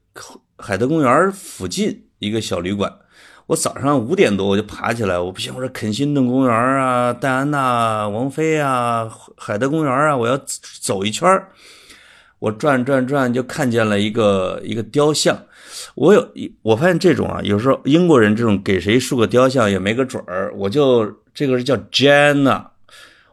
[0.57, 2.07] 海德公园附近。
[2.21, 2.93] 一个小旅馆，
[3.47, 10.39] 我早上五点多我就爬起来，我不行，我说肯辛顿公园啊，戴安娜王妃啊，海德公园啊，我要
[10.83, 11.27] 走一圈
[12.39, 15.35] 我转转转就看见了一个一个雕像，
[15.95, 22.67] 我有一我发现这种啊，有时候英国人这种给谁竖个雕像也没个准儿，我就这个是叫 Jana，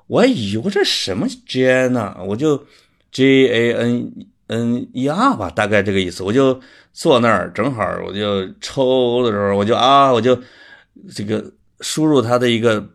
[0.08, 2.66] 我还以为这什么 Jana，我就
[3.12, 4.12] J A N
[4.48, 6.60] N E R 吧，大概这个意思，我就。
[6.94, 10.36] 坐那儿正好，我就抽的时候，我就啊，我就
[11.14, 12.90] 这个输入他的一个，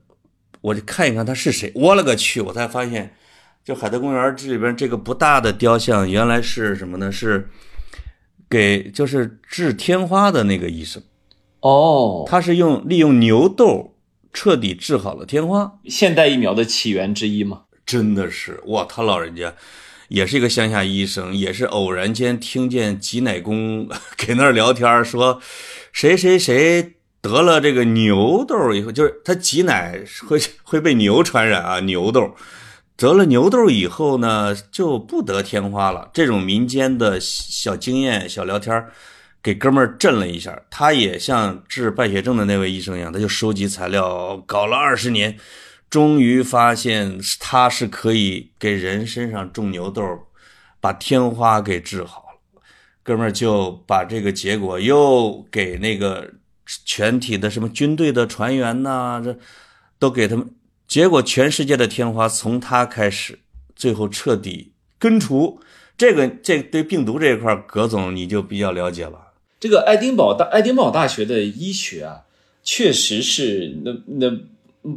[0.61, 1.71] 我就看一看他是谁。
[1.77, 2.41] 我勒个去！
[2.41, 3.15] 我才发现，
[3.65, 7.13] 就海德公园这里边这个不大的雕像，原来是什么呢？
[7.13, 7.49] 是
[8.51, 11.01] 给就是治天花的那个医生。
[11.61, 13.92] 哦，他是用利用牛痘
[14.33, 15.79] 彻底治好了天花。
[15.85, 17.63] 现代疫苗的起源之一吗？
[17.85, 19.55] 真的是哇，他老人家。
[20.09, 25.41] 也是一个乡下医生，也是偶然间听见挤奶工 给那儿聊天说，
[25.91, 32.35] 谁谁谁得了这个牛痘以后，就是他挤奶会会被牛传染啊，牛痘
[32.95, 36.11] 得了牛痘以后呢，就不得天花了。
[36.13, 38.85] 这种民间的小经验、小聊天
[39.43, 40.63] 给哥们儿震了一下。
[40.71, 45.37] 他也像治败血症的那位医生一样，他就收集材料，搞了二十年。
[45.91, 50.03] 终于发现他是可以给人身上种牛痘，
[50.81, 52.63] 把天花给治好了。
[53.03, 56.33] 哥们儿就把这个结果又给那个
[56.87, 59.37] 全体的什么军队的船员呐，这
[59.99, 60.49] 都给他们。
[60.89, 63.41] 结果全世界的天花从他开始，
[63.77, 65.61] 最后彻底根除。
[65.99, 69.32] 这个这对病毒这一块，葛总你就比较了解了。
[69.63, 72.27] 这个爱丁堡大爱丁堡大学的医学啊，
[72.65, 74.39] 确实是那那。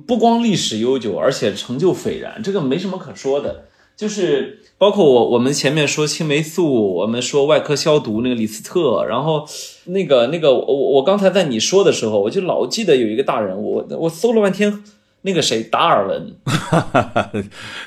[0.07, 3.65] 不光历史悠久，而且成就斐然，这个没什么可说的。
[3.95, 9.47] 就是包括我，我们前面说青霉素，我们说外科消毒那个李斯特，然后
[9.83, 14.83] 那个那个我我刚才在你说的时候，我就老记得有一个大人，我我搜了半天。
[15.25, 16.35] 那个谁，达尔文，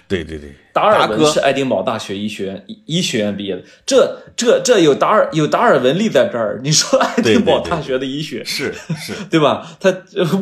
[0.09, 3.63] 对 对对，达尔文是爱丁堡大学医学院医学院毕业的。
[3.87, 9.79] 这这这有达尔有达尔文立在这儿，你说爱丁堡大学的医学是是， 对吧？
[9.79, 9.89] 他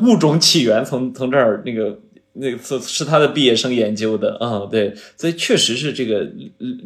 [0.03, 1.99] 物种起源从从这儿那个
[2.33, 6.27] 那个是是他的毕业生研究的啊，对，所以确实是这个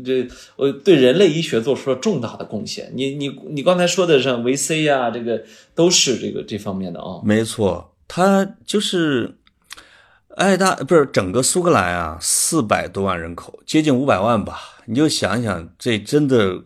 [0.05, 2.91] 这呃对人类医学做出了重大的贡献。
[2.97, 5.41] 你你你刚才说的像维 C 呀，这个
[5.77, 7.21] 都是这个这方面的啊。
[7.23, 9.37] 没错，他就是。
[10.37, 14.61] 爱大不是整个苏格兰啊，四百多万人口，接近五百万吧。
[14.87, 16.63] 你就想想，这真的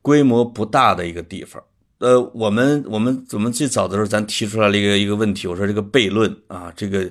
[0.00, 1.62] 规模不大的一个地方。
[1.98, 7.04] 呃，我们我们我们最早的时候，咱提出来了一个一个问题，我说这个悖论啊，这个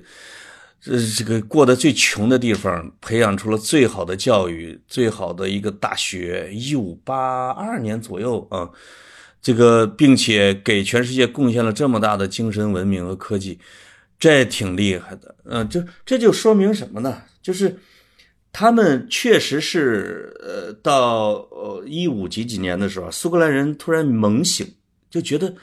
[0.82, 8.68] 这这个过得最穷的地方，培养出了最好的教育，最好的一个大学，一五八二年左右啊，
[9.40, 13.60] 这个并且给全世界贡献了这么大的精神文明和科技。
[14.22, 17.24] 这挺厉害的，嗯，就这就说明什么呢？
[17.42, 17.80] 就是
[18.54, 24.76] 他们确实是，呃，到呃一五几几年的时候，苏格兰人突然猛醒，
[25.10, 25.56] 就觉得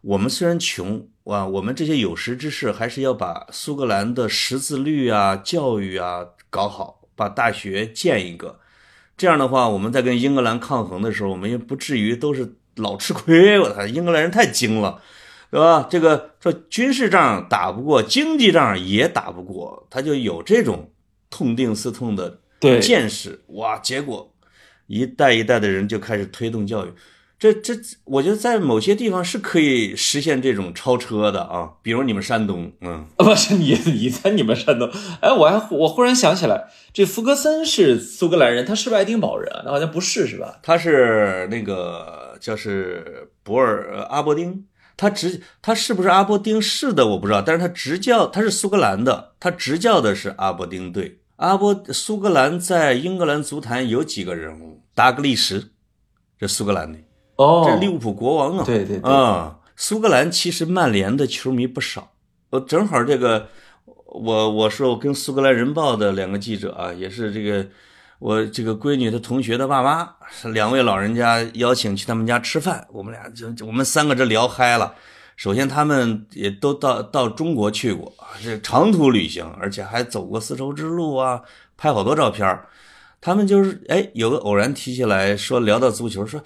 [0.00, 8.58] 我们虽然穷哇，我们这些有识之士还是要把苏格兰的识字率啊、教育啊搞好，把大学建一个。
[9.18, 13.60] 这样的话，我们在跟英格兰抗衡的时候，我们也不至于都是老吃亏。
[13.60, 15.02] 我操，英格兰人太精了。
[15.56, 15.86] 是吧？
[15.90, 20.90] 这个说军事仗打不过，经济仗也打不过，他就有这种
[21.30, 22.40] 痛定思痛的
[22.80, 23.40] 见识。
[23.48, 24.34] 哇，结果
[24.86, 26.92] 一代一代的人就开始推动教育。
[27.38, 34.90] 这这，我觉得在某些地方是可以实现这种超车的啊，比如你们山东，嗯，不是你你在你们山东，
[35.20, 36.64] 哎，我还我忽然想起来，
[36.94, 39.52] 这福格森是苏格兰人，他是不是爱丁堡人？
[39.66, 40.58] 那好像不是，是吧？
[40.62, 44.64] 他是那个就是博尔阿伯丁，
[44.96, 51.20] 他执他是不是阿伯丁市的我不知道，但是他执教他是苏格兰的，他执教的是阿伯丁队。
[51.36, 54.82] 阿伯苏格兰在英格兰足坛有几个人物？
[54.94, 55.70] 达格利什，
[56.38, 56.98] 这苏格兰的。
[57.36, 62.12] 哦，这利物浦国王啊，对对对啊，苏格兰其实曼联的球迷不少。
[62.48, 63.48] 我正好这个，
[64.06, 67.66] 我我说我跟苏格兰人报的两个记者啊，也是这个
[68.18, 70.08] 我这个闺女的同学的爸妈，
[70.52, 74.94] 两位老人家邀请去他们家吃饭，我们俩就我们三个这聊嗨了。
[75.36, 78.10] 首先他们也都到到中国去过，
[78.42, 81.42] 这长途旅行，而且还走过丝绸之路啊，
[81.76, 82.58] 拍好多照片
[83.20, 86.40] 他们就是哎，有个偶然提起来说聊到足球，说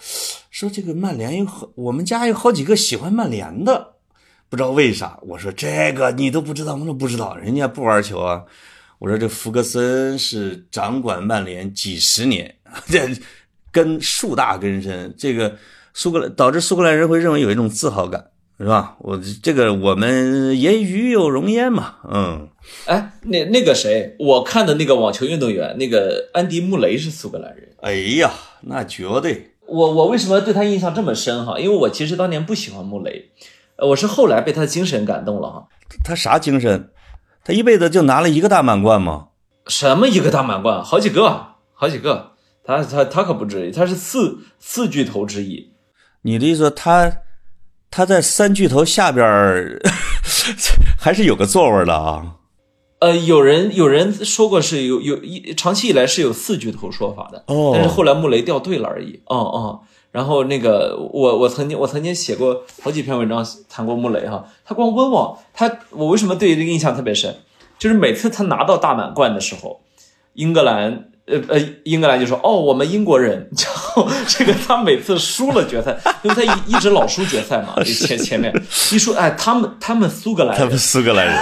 [0.50, 3.94] 说这个曼联有好，我们家有好几个喜欢曼联的，
[4.48, 5.18] 不知道为啥。
[5.22, 8.42] 我说这个你都不知道，我说不知道，人家不玩球啊。
[9.00, 12.54] 我说这福格森是掌管曼联几十年，
[12.86, 13.00] 这
[13.72, 15.56] 根树大根深，这个
[15.92, 18.26] 苏格兰导致苏格兰人会认为有一种自豪感。
[18.58, 18.94] 是吧？
[18.98, 21.94] 我这个我们也与有荣焉嘛。
[22.12, 22.46] 嗯，
[22.84, 27.70] 哎，那那个谁，我看的那个网球运动员，那个安迪穆雷是苏格兰人。
[27.80, 29.54] 哎呀，那绝对。
[29.66, 31.58] 我我为什么对他印象这么深哈？
[31.58, 33.30] 因为我其实当年不喜欢穆雷，
[33.78, 35.66] 我是后来被他的精神感动了哈。
[36.04, 36.90] 他啥精神？
[37.44, 39.28] 他一辈子就拿了一个大满贯吗？
[39.66, 40.82] 什么一个大满贯？
[40.82, 42.32] 好几个，好几个。
[42.64, 45.72] 他他他可不止一，他是四四巨头之一。
[46.22, 47.12] 你的意思他？
[47.92, 49.26] 他在三巨头下边
[50.96, 52.36] 还是有个座位的啊。
[53.00, 59.20] 呃，有人有人说过是有有一长期以来是有四巨头说法的，哦，但是后来穆雷掉队了而已。
[59.26, 67.34] 哦哦，然后那个我我曾经我曾经写过好几篇文章谈过穆雷哈，他光温网他我为什么对这个印象特别深，
[67.78, 69.80] 就是每次他拿到大满贯的时候，
[70.34, 71.06] 英格兰。
[71.26, 73.48] 呃呃，英格兰就说：“哦，我们英国人。
[73.56, 78.52] ”然后这个他每次输了决赛，因为他一一直老输决赛嘛， 前前面
[78.90, 81.36] 一输，哎，他们他们苏格兰，他们苏格兰人，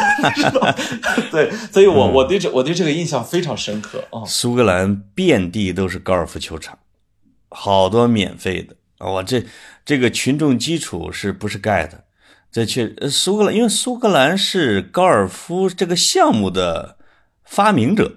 [1.33, 4.21] 对，所以我我对这我对这个印象非常深刻啊。
[4.27, 6.77] 苏格兰遍地都是高尔夫球场，
[7.51, 9.11] 好多免费的啊！
[9.11, 9.45] 我这
[9.85, 12.05] 这个群众基础是不是盖的？
[12.51, 16.97] 这确苏格兰，因为苏格兰是高尔夫这个项目的
[17.45, 18.13] 发明者，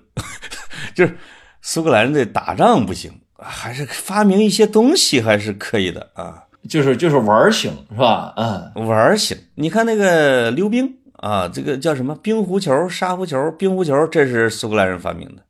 [0.96, 1.18] 就是。
[1.64, 8.34] 苏格兰人的打仗不行，还是发明一些东西还是可以的啊，就是就是玩行是吧？
[8.36, 9.38] 嗯，玩行。
[9.54, 15.44] 你看那个溜冰啊，这个叫什么冰壶球、沙壶球、冰壶球，这是苏格兰人发明的。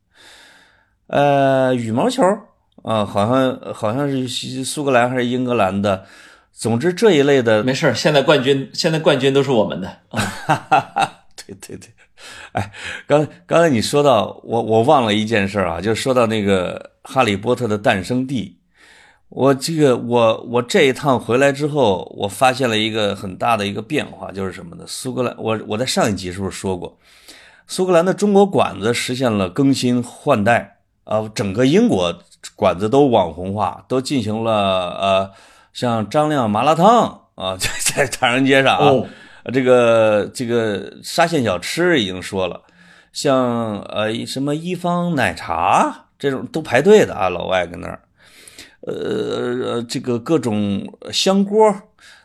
[1.06, 2.22] 呃，羽毛球
[2.82, 6.04] 啊，好像好像是苏格兰还是英格兰的。
[6.52, 9.98] 总之这一类的没事现在冠军现在冠军都是我们的。
[11.34, 11.88] 对对对。
[12.52, 12.70] 哎，
[13.06, 16.78] 刚刚才你说到我，我忘了一件事啊，就说到那个
[17.10, 18.58] 《哈利波特》的诞生地。
[19.28, 24.84] 我这个我我这一趟回来之后，我发现了一个很大的一个变化，就是什么呢？
[24.86, 26.98] 苏格兰，我我在上一集是不是说过，
[27.66, 30.71] 苏格兰的中国馆子实现了更新换代
[31.04, 31.28] 啊？
[31.34, 32.16] 整个英国
[32.54, 35.30] 馆子都网红化，都进行了呃，
[35.72, 39.08] 像张亮麻辣烫啊， 在在唐人街上啊。
[39.52, 42.62] 这个这个沙县小吃已经说了，
[43.12, 48.00] 像呃什么一方奶茶这种都排队的啊，老外跟那儿，
[48.82, 51.74] 呃这个各种香锅，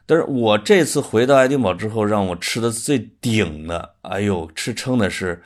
[0.05, 5.41] 但是我这次回到爱丁堡之后，让我吃的最顶的，哎呦，吃撑的是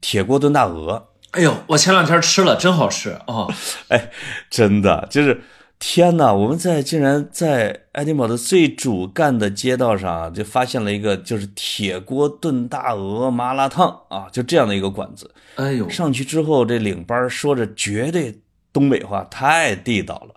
[0.00, 3.46] 铁锅炖大鹅，哎呦，我前两天吃了，真好吃啊，
[3.88, 4.10] 哎，
[4.50, 5.42] 真的就是。
[5.78, 6.32] 天哪！
[6.32, 15.30] 我们在竟然在爱丁堡的最主干的街道上，就发现了一个就是铁锅炖大鹅麻辣烫啊，就这样的一个馆子。
[15.56, 18.40] 哎呦，上去之后，这领班说着绝对
[18.72, 20.34] 东北话，太地道了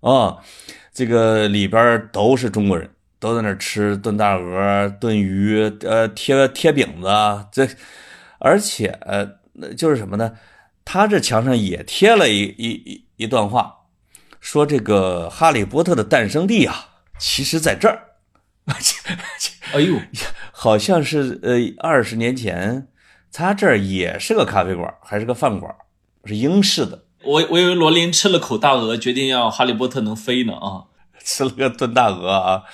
[0.00, 0.38] 啊啊！
[0.94, 2.88] 这个里边都是中国人，
[3.20, 7.08] 都在那吃炖大鹅、炖鱼，呃，贴贴饼子。
[7.52, 7.68] 这
[8.38, 9.28] 而且呃，
[9.76, 10.32] 就是什么呢？
[10.84, 13.80] 他这墙上也贴了一一一一段话。
[14.40, 16.88] 说这个《哈利波特》的诞生地啊，
[17.18, 18.10] 其实在这儿。
[19.72, 19.98] 哎呦，
[20.52, 22.88] 好像是呃二十年前，
[23.32, 25.74] 他这儿也是个咖啡馆，还是个饭馆，
[26.26, 27.04] 是英式的。
[27.22, 30.92] 我我以为罗琳吃了口大鹅，决定要哈利波特能飞呢啊，
[31.24, 32.64] 吃了个炖大鹅啊。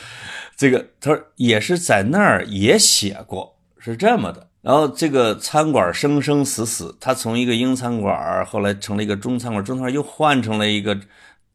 [0.57, 4.50] 这个他说也是在那儿也写过，是这么的。
[4.63, 10.99] 然后这个餐馆生生死死，他从一个英餐馆后来成了一个中餐馆，中餐馆又换成了一个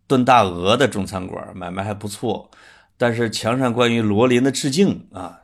[0.07, 2.49] 炖大鹅的中餐馆，买卖还不错。
[2.97, 5.39] 但是墙上关于罗琳的致敬啊，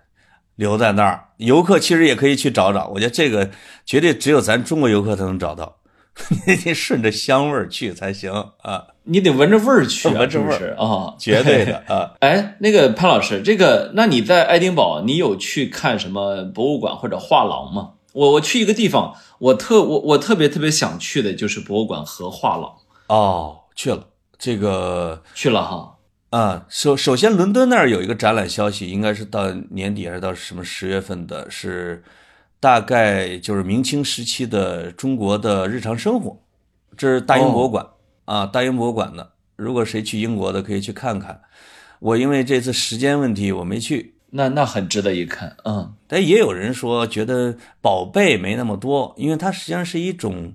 [0.56, 2.88] 留在那儿，游客其实也可以去找找。
[2.88, 3.52] 我觉得这个
[3.86, 5.78] 绝对只有咱中国游客才能找到。
[6.46, 8.32] 你得顺着香味儿去才行
[8.64, 8.86] 啊！
[9.04, 12.14] 你得闻着味儿去，闻着味儿啊，绝对的 啊！
[12.20, 17.92] 哎，那个潘老师，这个，那你在爱丁堡，你有去看什么博物馆或者画廊吗？
[18.14, 22.74] 我我去一个地方，我特我我特别特别想去的就是博物馆和画廊。
[23.08, 24.06] 哦，去了，
[24.38, 25.98] 这个去了哈。
[26.30, 32.04] 啊，首首先，伦敦那儿有一个展览消息，应该是到年底还是到什么十月份的，是。
[32.60, 36.38] 大概就是明清时期的中国的日常生活，
[36.96, 37.84] 这是大英博物馆
[38.32, 39.34] 啊，大英博物馆的。
[39.58, 41.42] 如果谁去英国的，可以去看看。
[42.00, 44.16] 我因为这次时间问题，我没去。
[44.30, 45.94] 那那很值得一看，嗯。
[46.08, 50.54] 但也有人说觉得宝贝没那么多，因为它实际上是一种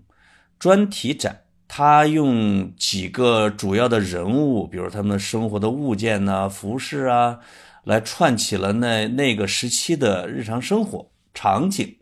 [0.59, 7.41] 专题展，它用几个主要的人物，比如他们生活的物件呐、服饰啊，
[7.85, 11.11] 来串起了那那个时期的日常生活。
[11.35, 11.99] 场景，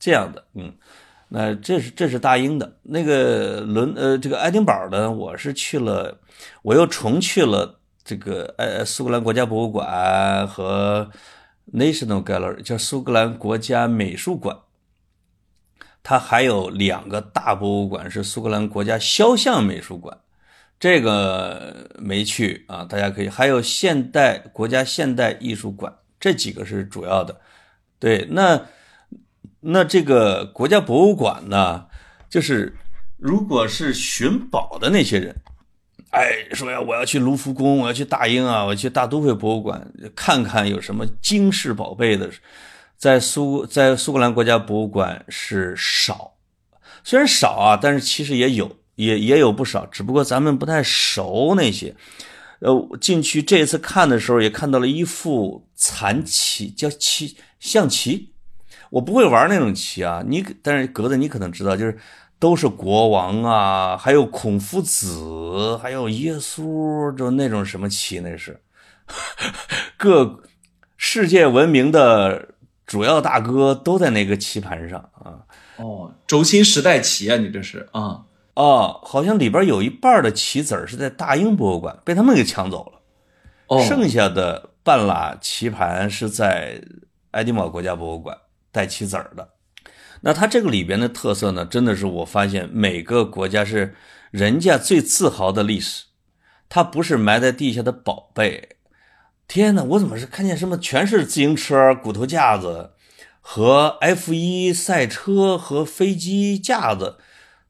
[0.00, 0.74] 这样的，嗯，
[1.34, 6.20] 那这是这是大英的那个伦呃这个爱丁堡的，我是去了，
[6.60, 11.10] 我又重去了这个呃苏格兰国家博物馆和
[11.72, 14.58] National Gallery，叫苏格兰国家美术馆。
[16.02, 20.18] 它还有两个大博物馆是苏格兰国家肖像美术馆，
[20.78, 27.40] 这个没去啊，大家可以还有现代国家现代艺术馆，这几个是主要的。
[27.98, 28.60] 对，那
[29.64, 31.86] 那这个国家博物馆呢，
[32.28, 32.76] 就是
[33.16, 35.36] 如果是寻宝的那些人，
[36.10, 42.28] 哎，说呀，我要去卢浮宫，我要去大英啊，我要去大都会博物馆看看有什么惊世宝贝的，
[42.96, 46.32] 在苏在苏格兰国家博物馆是少，
[47.04, 51.94] 虽然少啊，但是其实也有，也也有不少，只不过咱们不太熟那些。
[52.58, 58.31] 呃，进去这次看的时候，也看到了一副残棋，叫棋象棋。
[58.92, 61.96] 我不会玩那种棋啊，你但是格子你可能知道，就是
[62.38, 68.60] 都是国王啊，还有孔夫子，还有耶稣，就那种什么棋，那是
[69.96, 70.42] 各
[70.98, 72.50] 世界闻名的
[72.84, 75.40] 主要大哥都在那个棋盘上啊。
[75.78, 78.24] 哦，轴心时代棋啊，你这是啊。
[78.54, 83.00] 哦，好像里边有一半的棋子儿是在大英博物馆被他们给抢走了，
[83.68, 86.78] 哦，剩下的半拉棋盘是在
[87.30, 88.36] 爱丁堡国家博物馆
[88.72, 89.50] 带棋子儿的。
[90.22, 93.94] 那它这个里边的特色呢，真的是我发现每个国家是
[94.30, 96.04] 人家最自豪的历史，
[96.68, 98.76] 它不是埋在地下的宝贝。
[99.48, 102.92] 天哪，我怎么是看见什么全是自行车、骨头架子
[103.40, 107.18] 和 F 一赛车和飞机架子？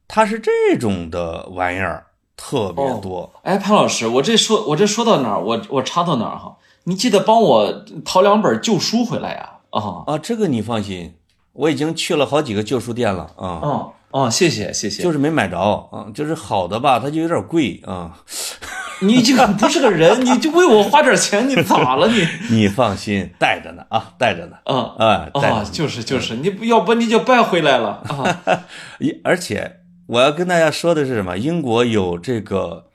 [0.07, 3.33] 它是这种的玩意儿特别多。
[3.45, 6.59] 哎，潘老师，我这说，我这说到哪儿，我我插到哪儿哈？
[6.85, 9.41] 你记得帮我淘两本旧书回来呀？
[9.41, 11.15] 啊啊，这个你放心，
[11.53, 13.47] 我已经去了好几个旧书店了啊。
[13.63, 18.13] 哦哦，谢谢谢谢，就是没买着啊，就是好的吧，它就有点贵啊。
[19.01, 22.27] 你这个不是个人，你就为我花点钱，你咋了你？
[22.55, 24.57] 你放心，带着呢啊，带着呢。
[24.65, 28.65] 啊啊啊，就是就是，你不要不你就败回来了啊。
[29.01, 29.79] 一而且。
[30.09, 31.39] 我要跟大家说的是什么？
[31.39, 32.87] 英国有这个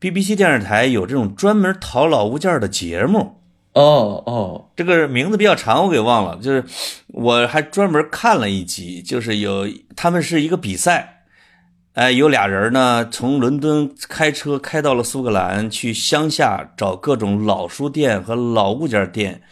[0.00, 3.42] BBC 电视台有这种专门淘老物件的节目。
[3.76, 6.38] 哦哦，这个名字比较长，我给忘了。
[6.38, 6.64] 就是
[7.08, 11.24] 我还专门看了一集，就是有他们是一个比赛，
[11.92, 19.42] 哎，有俩人呢从伦敦开车开到了苏格兰，去乡下找各种老书店和老物件店，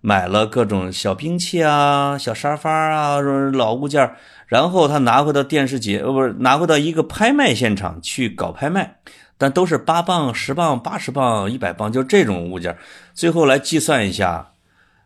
[0.00, 4.10] 买了各种小兵器啊、小沙发啊、老物件。
[4.48, 8.96] 然后他拿回到电视节，呃，不是拿回到一个拍卖现场去搞拍卖，
[9.38, 12.76] 但都是八磅、十磅、八十磅、一百磅，就这种物件。
[13.14, 14.50] 最后来计算一下，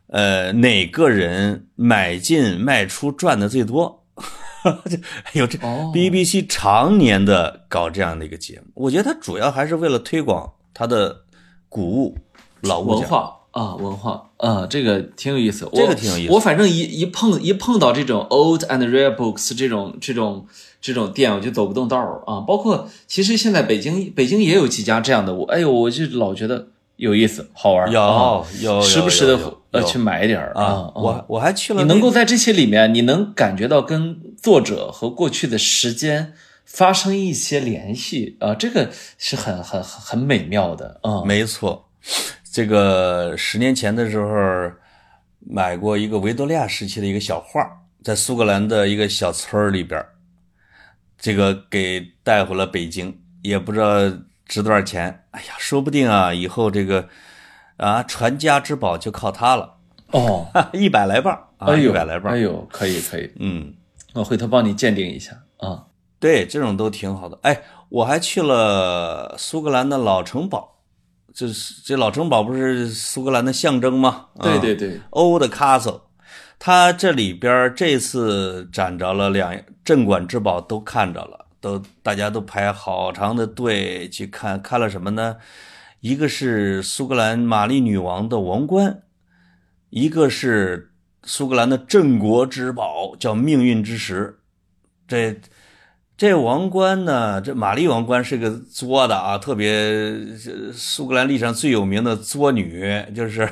[0.08, 4.02] 呃，哪个人买进卖出赚的最多？
[5.34, 11.22] 有这 BBC 常年的搞这样的一个节目，我觉得它主要还是为了推广它的
[11.68, 12.16] 古物、
[12.60, 13.08] 老物件。
[13.53, 15.68] 啊，文化啊，这个挺有意思。
[15.72, 16.32] 这个挺有意思。
[16.32, 20.46] 我反正一一碰一碰到这种 old and rare books 这种这种
[20.80, 22.40] 这种店，我就走不动道儿啊。
[22.40, 27.92] 包括其实现在北京北京也有几家这样的，我哎呦，我就老觉得有意思，好玩。
[27.92, 29.38] 有有时不时的
[29.70, 30.90] 呃去买一点儿啊。
[30.94, 31.82] 我我还去了。
[31.82, 36.32] 你能够在这些里面，你能感觉到跟作者和过去的时间
[36.64, 38.88] 发生一些联系啊，这个
[39.18, 41.22] 是很很很美妙的啊。
[41.26, 41.90] 没错。
[42.53, 44.70] 这个十年前的时候
[45.40, 47.66] 买过一个维多利亚时期的一个小画，
[48.05, 50.05] 在苏格兰的一个小村里边，
[51.16, 54.00] 这个给带回了北京，也不知道
[54.44, 55.24] 值多少钱。
[55.30, 57.09] 哎呀，说不定啊，以后这个
[57.78, 59.78] 啊传家之宝就靠它了。
[60.09, 63.72] 哦， 一百来磅，哎呦，一百来磅，哎呦，可以可以，嗯，
[64.12, 65.86] 我回头帮你鉴定一下啊。
[66.20, 67.38] 对，这种都挺好的。
[67.42, 70.71] 哎，我还去了苏格兰的老城堡，
[71.34, 74.26] 就是这老城堡不是苏格兰的象征吗？
[74.40, 76.02] 对对对，Old Castle，
[76.58, 85.36] 它这里边这次展着了两镇馆之宝，都看着了，都大家都排好长的队去看，看了什么呢？
[86.00, 89.02] 一个是苏格兰玛丽女王的王冠。
[89.90, 94.38] 一个是苏格兰的镇国之宝，叫命运之石。
[95.06, 95.38] 这
[96.22, 100.16] 这王冠呢，这玛丽王冠是个作的啊，特别
[100.72, 103.48] 苏格兰历史上最有名的作女，就是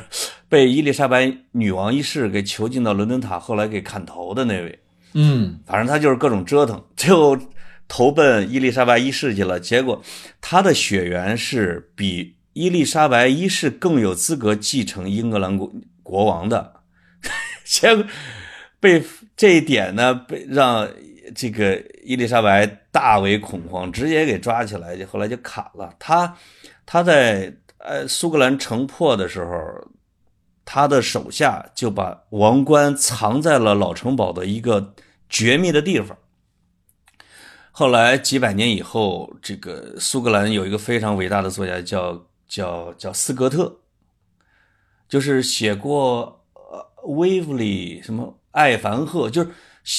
[0.48, 4.78] 被伊丽莎白女王一世给囚禁到伦敦塔，后来给砍头的那位。
[5.14, 7.36] 嗯，反正她就是各种折腾， 最后
[7.88, 9.58] 投奔伊丽莎白一世去了。
[9.58, 10.00] 结果
[10.40, 15.72] 她的血缘是比伊丽莎白一世更有资格继承英格兰国。
[16.04, 16.74] 国王的，
[17.66, 18.04] 结果
[18.78, 19.02] 被
[19.36, 20.88] 这一点呢，被让
[21.34, 26.36] 这个伊丽莎白大为恐慌，直接给抓起来，就后来就砍了他。
[26.84, 29.56] 他在呃苏格兰城破的时候，
[30.64, 34.94] 他的手下就把王冠藏在了老城堡的一个
[35.28, 36.16] 绝密的地方。
[37.72, 43.74] 后来几百年以后，这个苏格兰有一个非常伟大的作家，叫叫叫斯格特。
[45.08, 49.50] 就是写过呃威弗利什么艾凡赫，就是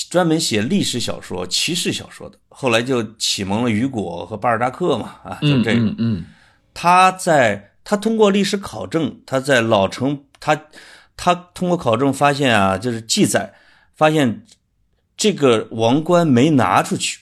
[0.09, 2.37] 专门写历史小说、骑士小说的。
[2.49, 5.93] 后来就启蒙了雨果和巴尔扎克嘛，啊，就这个。
[5.97, 6.25] 嗯，
[6.73, 10.61] 他在他通过历史考证，他在老城，他
[11.17, 13.53] 他通过考证发现啊，就是记载
[13.93, 14.45] 发现
[15.17, 17.21] 这个王冠没拿出去，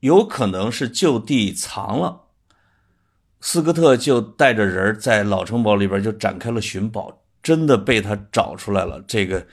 [0.00, 2.22] 有可能是就地藏了。
[3.40, 9.04] 斯科特就带着人在老城堡里边就展开了寻宝，真的被他找出来了。
[9.06, 9.46] 这个，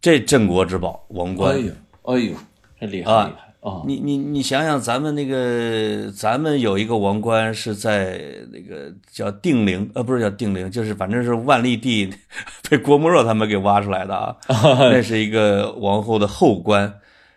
[0.00, 1.72] 这镇国之宝王冠，哎呦，
[2.04, 2.34] 哎呦，
[2.80, 3.82] 这厉害厉害啊！
[3.86, 8.18] 你你你想想，咱们那个，咱们有一个王冠是在
[8.50, 12.10] 那个叫定陵，呃，不是叫定陵，就是反正是万历帝
[12.70, 14.36] 被郭沫若他们给挖出来的啊。
[14.90, 16.94] 那是一个王后的后冠，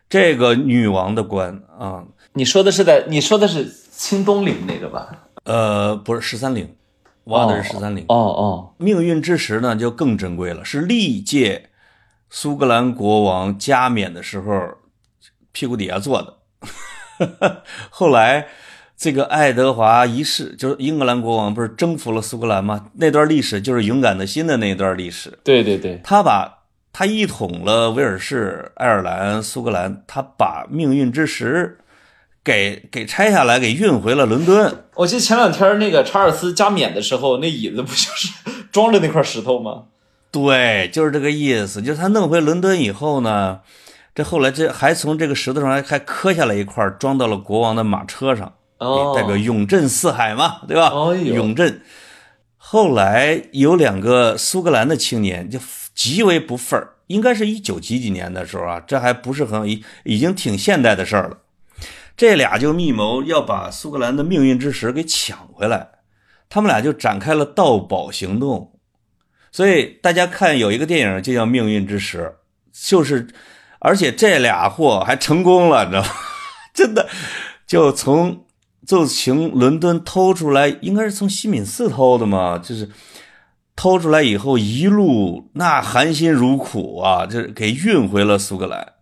[0.07, 2.05] 这个女王的冠啊。
[2.35, 5.25] 你说的是在，你说的是清东陵那个吧？
[5.43, 6.73] 呃，不是十三陵，
[7.25, 8.05] 挖的是十三陵。
[8.07, 11.69] 哦哦，命运之石呢就更珍贵了，是历届
[12.35, 14.59] 苏格兰国王加冕的时候
[15.51, 16.37] 屁股底下坐的。
[17.91, 18.47] 后来
[18.97, 22.87] 这个爱德华一世，就是英格兰国王，不是征服了苏格兰吗？
[22.95, 25.37] 那段历史就是勇敢的心的那段历史。
[25.43, 31.77] 对对对，他把他一统了威尔士、爱尔兰、苏格兰，他把命运之石。
[32.43, 34.83] 给给拆下来，给运回了伦敦。
[34.95, 38.33] 我记得前两天那个查尔斯加冕的时候，那椅子不就是
[38.69, 39.83] 装着那块石头吗？
[40.33, 41.79] 对，就是这个意思。
[41.79, 43.59] 就是他弄回伦敦以后呢，
[44.15, 48.51] 这后来这还从这个石头上还还磕下来一块，装到了国王的马车上，
[49.15, 50.91] 代表永镇四海嘛，对吧？
[51.13, 51.81] 永镇。
[52.57, 55.59] 后来有两个苏格兰的青年就
[55.93, 61.37] 极为不忿儿，应该是一九几几年的时候啊，这还不是很已已经挺现代的事儿了。
[62.17, 65.89] 这俩就密谋要把苏格兰的命运之石给抢回来，
[66.49, 68.72] 他们俩就展开了盗宝行动。
[69.53, 72.35] 所以大家看有一个电影就叫《命运之石》，
[72.89, 73.27] 就是，
[73.77, 76.09] 而且这俩货还成功了，你知道吗？
[76.73, 77.07] 真的，
[77.67, 78.45] 就从
[78.83, 82.89] 就从伦敦偷出来，应该是从西敏寺偷的嘛，就是
[83.75, 88.93] 偷出来以后一路那含辛茹苦啊，就是给运回了苏格兰。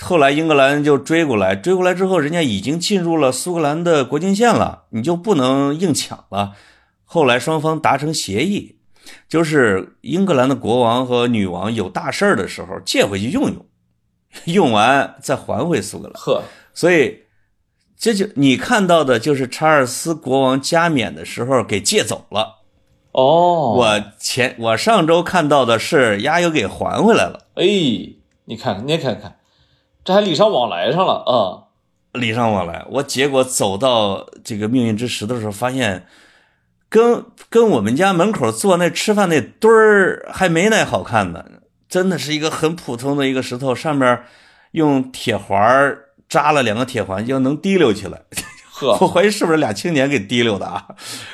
[0.00, 6.52] 后来英格兰就追过来，追过来之后，人家已经进入了苏格兰的国境线了，你就不能硬抢了。
[7.04, 8.78] 后来双方达成协议，
[9.28, 13.66] 就是英格兰的国王和女王有大事儿的时候借回去用用，
[14.46, 16.14] 用完再还回苏格兰。
[16.14, 16.42] 呵，
[16.72, 17.24] 所以
[17.96, 22.62] 这就你看到的就是查尔斯国王加冕的时候给借走了。
[23.12, 27.46] 哦，我前我上周看到的是丫又给还回来了。
[27.54, 27.64] 哎，
[28.46, 29.36] 你看，你看看。
[30.04, 31.70] 这还礼尚往来上了啊！
[32.12, 36.06] 礼尚往来，我结果走到这个命运之石的时候，发现
[36.94, 41.44] 跟跟我们家门口坐那吃饭那墩儿还没那好看呢。
[41.88, 44.22] 真的是一个很普通的一个石头，上面
[44.70, 48.22] 用铁环扎了两个铁环，就能提溜起来，
[48.70, 50.86] 呵，我怀疑是不是俩青年给提溜的啊？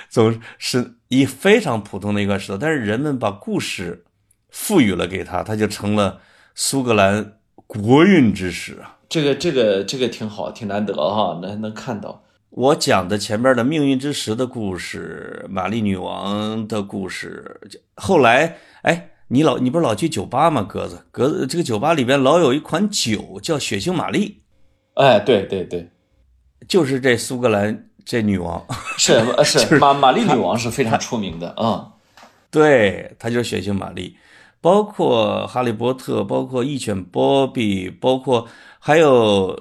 [0.08, 4.06] 总是一非常普通的一块石头，但是人们把故事
[4.48, 6.20] 赋予了给他，他就成了
[6.54, 7.34] 苏格兰
[7.66, 8.96] 国运之石啊。
[9.10, 12.24] 这个这个这个挺好，挺难得哈，能能看到。
[12.60, 17.58] 我讲的前边的命运之石的故事，玛丽女王的故事，
[17.94, 19.06] 后来哎。
[19.32, 20.60] 你老你不是老去酒吧吗？
[20.64, 21.06] 格子？
[21.12, 24.42] 格子，这个酒吧里边老有一款酒叫血腥玛丽，
[24.94, 25.88] 哎，对对对，
[26.66, 28.60] 就是这苏格兰这女王。
[28.98, 31.92] 是 是玛玛丽女王是非常出名的啊，
[32.50, 34.16] 对，她就是血腥玛丽，
[34.60, 38.48] 包括哈利波特，包括一犬波比，包括
[38.80, 39.56] 还有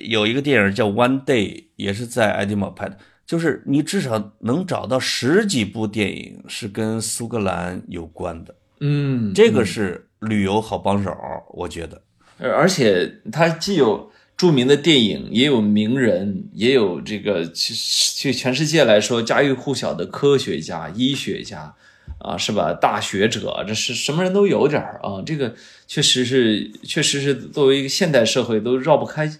[0.00, 8.54] 有一个电影叫 One Day，也是在爱丁堡拍的，就是你至少能找到十几部电影是跟苏格兰有关的。
[8.80, 11.14] 嗯，这个是旅游好帮手，
[11.50, 12.02] 我觉得。
[12.38, 21.74] 而且它既有著名的电影，也有名人，也有这个去去全世界来说家喻户晓的科学家、医学家，
[22.18, 22.72] 啊，是吧？
[22.72, 25.22] 大学者，这是什么人都有点儿啊。
[25.26, 25.54] 这个
[25.86, 29.30] 确实是，确实是作为一个现代社会都绕不开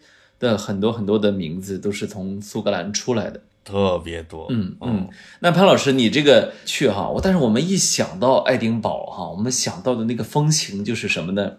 [0.40, 3.40] 的很多很多的名字，都是从苏格兰出来的。
[3.62, 5.08] 特别多，嗯嗯，
[5.40, 11.52] 那潘老师，你这个去哈，我但是我们一想到爱丁堡哈，我们想到的那个风情就是什么呢？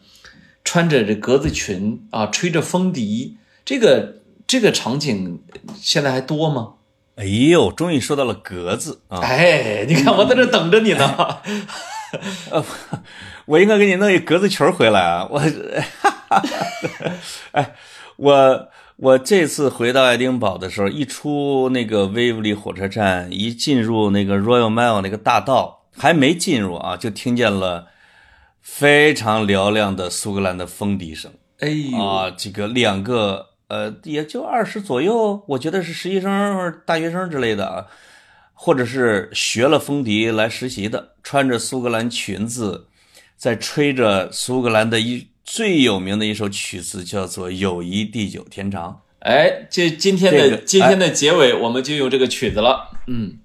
[0.63, 4.15] 穿着这格子裙啊，吹着风笛，这个
[4.47, 5.41] 这个场景
[5.79, 6.73] 现在还多吗？
[7.15, 9.19] 哎呦，终于说到了格子啊！
[9.19, 11.37] 哎，你看我在这等着你呢，
[12.49, 12.65] 呃，
[13.45, 15.27] 我应该给你弄一格子裙回来啊！
[15.29, 15.39] 我，
[17.51, 17.75] 哎，
[18.21, 18.67] 我。
[18.97, 27.87] 我这次回到爱丁堡的时候，一出那个威弗利火车站，一进入那个 Royal Mile 那个大道，还没进入啊，就听见了
[28.61, 31.31] 非常嘹亮的苏格兰的风笛声。
[31.61, 37.87] 哎呦啊，这个两个呃，也就二十左右，我觉得是实习生或者大学生之类的啊，
[38.53, 42.85] 或者是学了风笛来实习的，穿着苏格兰裙子，
[43.35, 45.30] 在吹着苏格兰的一。
[45.43, 48.91] 最有名的一首曲子叫做《友谊地久天长》。
[49.19, 52.89] 哎，这今天的今天的结尾，我们就用这个曲子了。
[53.07, 53.37] 嗯，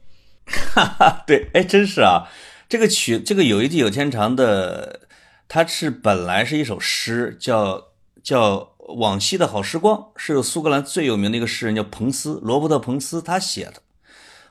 [0.46, 2.28] 哈哈，对，哎，真是啊，
[2.68, 5.00] 这个曲，这个《友谊地久天长》的，
[5.48, 7.88] 它是本来是一首诗，叫
[8.22, 13.82] 叫往昔的好时光，是由苏格兰最有名的一个诗人叫彭斯，罗伯特·彭斯他写的。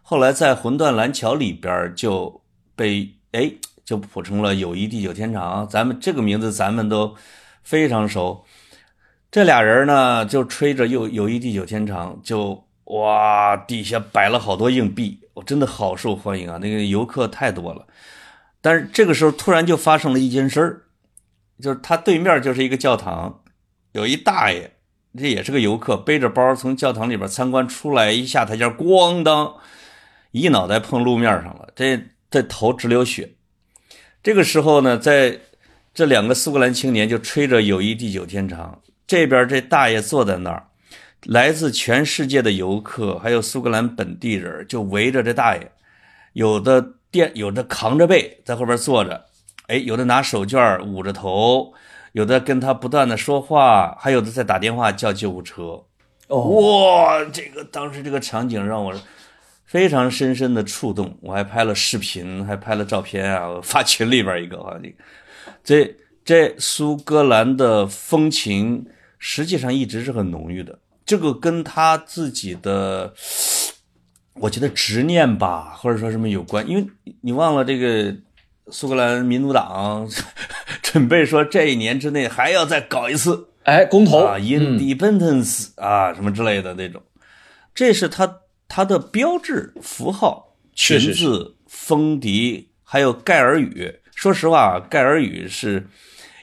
[0.04, 2.42] 后来在《魂断蓝桥》里边就
[2.76, 3.54] 被哎
[3.86, 7.16] 就谱成了《友谊地久天长》，咱们这个名字咱们都。
[7.68, 8.46] 非常熟，
[9.32, 16.60] 这俩人呢就吹着“友友谊地久天长”，就哇，底下摆了好多硬币，我真的好受欢迎啊！
[16.60, 17.88] 那个游客太多了。
[18.62, 20.84] 但是这个时候突然就发生了一件事儿，
[21.60, 23.42] 就是他对面就是一个教堂，
[23.94, 24.74] 有一大爷，
[25.18, 29.56] 这也是个游客，背着包从教堂里边参观出来，一下台阶，咣当，
[30.30, 33.35] 一脑袋碰路面上了，这这头直流血。
[34.26, 35.40] 这个时候呢，在。
[35.94, 40.68] 这两个苏格兰青年就吹着“友谊地久天长”，这边这大爷坐在那儿，
[41.24, 45.72] 来自全世界的游客还有苏格兰本地人就围着这大爷，
[46.34, 49.24] 有的垫，有的扛着背在后边坐着，
[49.68, 51.74] 哎，有的拿手绢捂着头，
[52.12, 55.82] 有的跟他不断的说话，还有的在打电话叫救护车。
[56.28, 58.94] 哇，这个当时这个场景让我
[59.66, 64.94] 非常深深的触动，我还拍了视频，还拍了照片啊，发群里边一个啊，这。
[65.64, 65.96] 这
[66.26, 68.88] 这苏格兰的风情
[69.20, 73.14] 实际上一直是很浓郁的，这个跟他自己的，
[74.34, 76.68] 我觉得执念吧，或者说什么有关。
[76.68, 76.88] 因为
[77.22, 78.12] 你忘了这个
[78.72, 80.10] 苏格兰民主党
[80.82, 87.00] 准备说这一年之内还要再搞一次，哎，公投啊，independence 啊，什么之类的那种，
[87.76, 93.94] 这是他他的标志符号，裙子、风笛，还有盖尔语。
[94.14, 95.88] 说实话，盖尔语是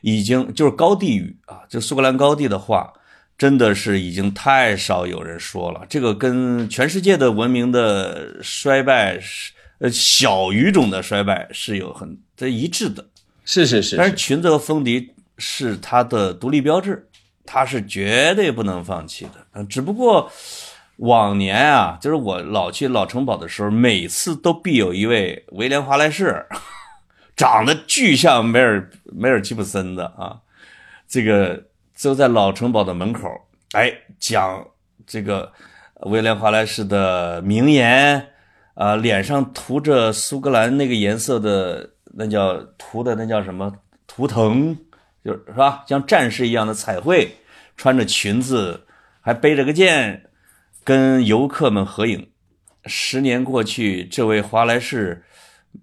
[0.02, 2.92] 已经就是高地语啊，就苏格兰高地的话，
[3.38, 5.84] 真的是已经太少有人说了。
[5.88, 13.08] 这个跟全世界的文明的衰败是呃小语种的衰败是有很这一致的。
[13.44, 17.08] 是是是，但是裙子和风笛是它的独立标志，
[17.44, 19.46] 它是绝对不能放弃的。
[19.54, 20.30] 嗯，只不过
[20.96, 26.46] 往年啊，就是我老去老城堡的时候，每次都必有一位威廉华莱士。
[27.34, 30.38] 长得巨像梅尔梅尔吉普森的啊，
[31.08, 31.64] 这个
[31.96, 33.28] 就在老城堡的门口，
[33.72, 34.64] 哎，讲
[35.06, 35.50] 这个
[36.02, 38.28] 威廉华莱士的名言
[38.74, 43.72] 啊，脸上涂着苏格兰那个颜色的，那叫涂的那叫什么
[44.06, 44.76] 图腾，
[45.24, 45.82] 就是是吧？
[45.88, 47.34] 像战士一样的彩绘，
[47.78, 48.86] 穿着裙子，
[49.22, 50.26] 还背着个剑，
[50.84, 52.28] 跟游客们合影。
[52.84, 55.22] 十年过去，这位华莱士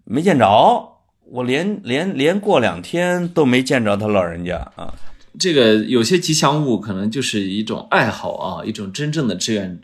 [0.03, 4.93] 没见着，我连连连过两天都没见着他老人家啊。
[5.39, 9.79] 这个有些吉祥物可能就是一种爱好啊，一种真正的志愿，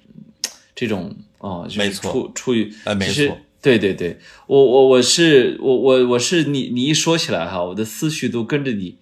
[0.75, 8.97] 这种啊，没错，出出于呃，没错，对对对，我我我是我我我是你你一说起来哈，我的思绪都跟着你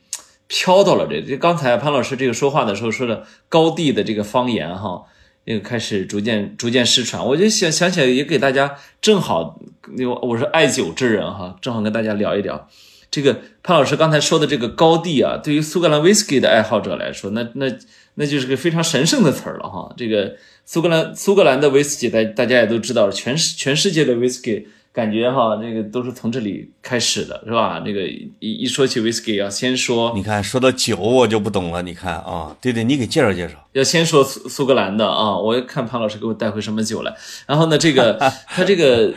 [0.45, 5.05] 飘到了这这刚才潘老师这个说话的时候说的高地的这个方言哈。
[5.45, 9.59] 又开始逐渐逐渐失传，我就想想起来也给大家正好，
[10.05, 12.69] 我我是爱酒之人哈，正好跟大家聊一聊
[13.11, 17.67] 这个潘老师刚才说的这个高地啊，对于苏格兰威士忌的爱好者来说，那那
[18.15, 19.93] 那就是个非常神圣的词儿了哈。
[19.97, 20.35] 这个
[20.65, 24.67] 苏格兰苏格兰的威士忌，大大家也都知道，全世全世界的威士忌。
[24.93, 27.81] 感觉哈，那个都是从这里开始的，是吧？
[27.83, 31.81] 那个一一说起 whisky，要先说，你看说到酒我就不懂了。
[31.81, 33.55] 你看啊，对对，你给介绍介绍。
[33.71, 37.11] 要先说苏苏格兰的啊，我看潘老师给我带回什么酒来。
[37.47, 38.13] 然后呢，这个
[38.47, 39.11] 他这个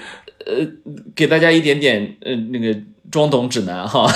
[0.47, 0.67] 呃，
[1.15, 2.75] 给大家一点点呃那个
[3.11, 4.11] 装懂指南哈。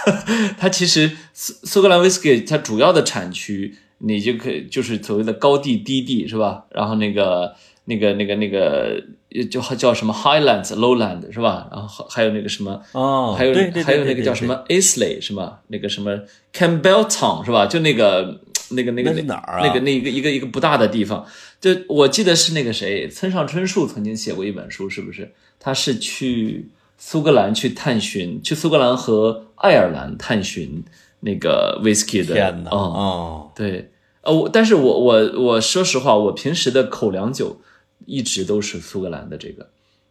[0.60, 6.66] 它其实苏苏格兰 whisky 它主要的产区，你就可以就是所谓的高地低地是吧？
[6.70, 7.54] 然后那个。
[7.88, 9.00] 那个、那个、那个，
[9.44, 11.68] 就叫什么 Highlands、Lowland 是吧？
[11.70, 15.60] 然后还有那个什么，哦，还有还有那个叫什么 Islay 是吧？
[15.68, 16.18] 那个什么
[16.52, 17.66] Campbelltown 是吧？
[17.66, 19.66] 就那个、那个、那个哪儿啊？
[19.66, 21.26] 那个那一个一个一个不大的地方，
[21.60, 25.32] 就我记得是那个谁，村上春树曾经写过一本书，是不是？
[25.58, 30.82] 他是去苏格兰去探寻，去苏格兰和爱尔兰探寻
[31.20, 32.34] 那个 Whisky 的。
[32.34, 32.70] 天哪！
[32.70, 33.90] 哦，对，
[34.22, 37.60] 呃，我但是我我我说实话，我平时的口粮酒。
[38.04, 39.68] 一直都是苏格兰的这个，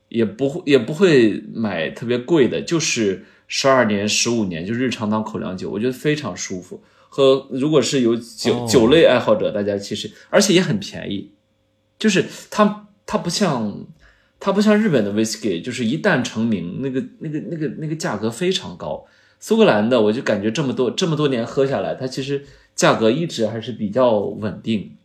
[0.09, 6.81] 也不会也不会买特别贵的，就是十二年、十五年，就日常当口粮酒，我觉得非常舒服。
[7.07, 11.31] 和如果是有酒酒类爱好者，大家其实而且也很便宜，
[11.97, 13.85] 就是它它不像
[14.39, 19.05] 它不像日本的 whisky，就是一旦成名，那个那个那个那个价格非常高。
[19.39, 22.43] 苏格兰的我就感觉这么多这么多年喝下来，它其实
[22.75, 24.97] 价格一直还是比较稳定，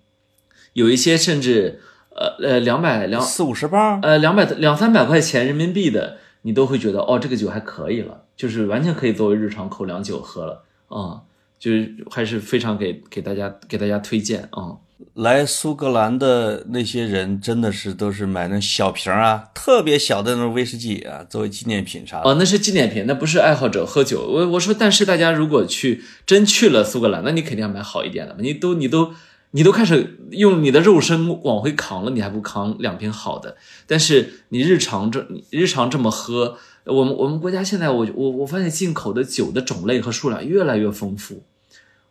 [0.73, 1.81] 有一些甚至。
[2.15, 11.23] 呃呃，两百两四五十包，呃，两百两三百块钱人民币的，你都会觉得哦，这个酒还可以了，就是完全可以作为日常口粮酒喝了啊，
[11.59, 14.77] 就是还是非常给给大家给大家推荐啊。
[15.15, 22.29] 来苏格兰的那些人真的是都是买那小瓶啊，特别小的那种威士忌啊，作为纪念品啥的。
[22.29, 24.21] 哦，那是纪念品，那不是爱好者喝酒。
[24.21, 29.15] 我我说，但是大家如果去真去了苏格兰，那你肯定要买好一点的，你都你都。
[29.53, 33.57] 你都开始用你的肉身往回扛了，你还不扛两瓶好的？
[33.87, 41.43] 但是你日常这日常这么喝，我们我们国家现在我我我发现进口的酒的种类和数量越来越丰富。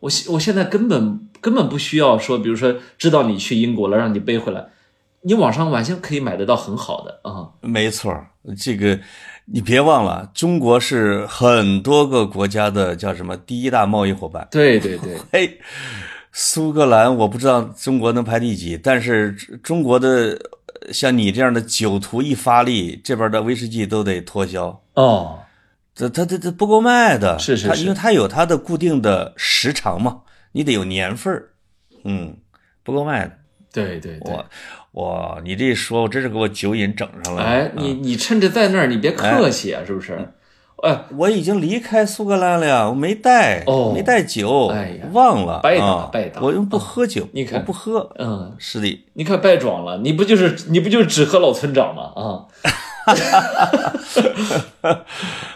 [0.00, 4.66] 我现我现在根本根本不需要说，比如说知道你去英国了，让你背回来，
[5.22, 7.48] 你网上完全可以买得到很好的啊。
[7.62, 8.14] 没错，
[8.58, 9.00] 这个
[9.46, 14.46] 你别忘了，中国是很多个国家的叫什么第一大贸易伙伴。
[14.50, 15.58] 对对对， 嘿。
[16.32, 20.38] 苏格兰我不知道中国能排第几，但是中国的
[20.92, 25.40] 像你这样的酒徒一发力，这边的威士忌都得脱销哦。
[25.94, 30.20] 这他他他不够卖的，是是是，因为它有它的固定的时长嘛，
[30.52, 31.50] 你得有年份儿，
[32.04, 32.36] 嗯，
[32.82, 33.32] 不够卖的。
[33.72, 34.34] 对对对，
[34.92, 37.42] 哇，你这一说，我真是给我酒瘾整上了。
[37.42, 40.16] 哎，你你趁着在那儿，你别客气啊，是不是？
[40.82, 52.12] 哎，我已经离开苏格兰了呀，我没带，哦没带酒，哎呀，忘了，白打白打，我又不喝酒，你看不喝，嗯，是的，你看白装了，你不就是你不就是只喝老村长吗？
[52.16, 52.46] 啊，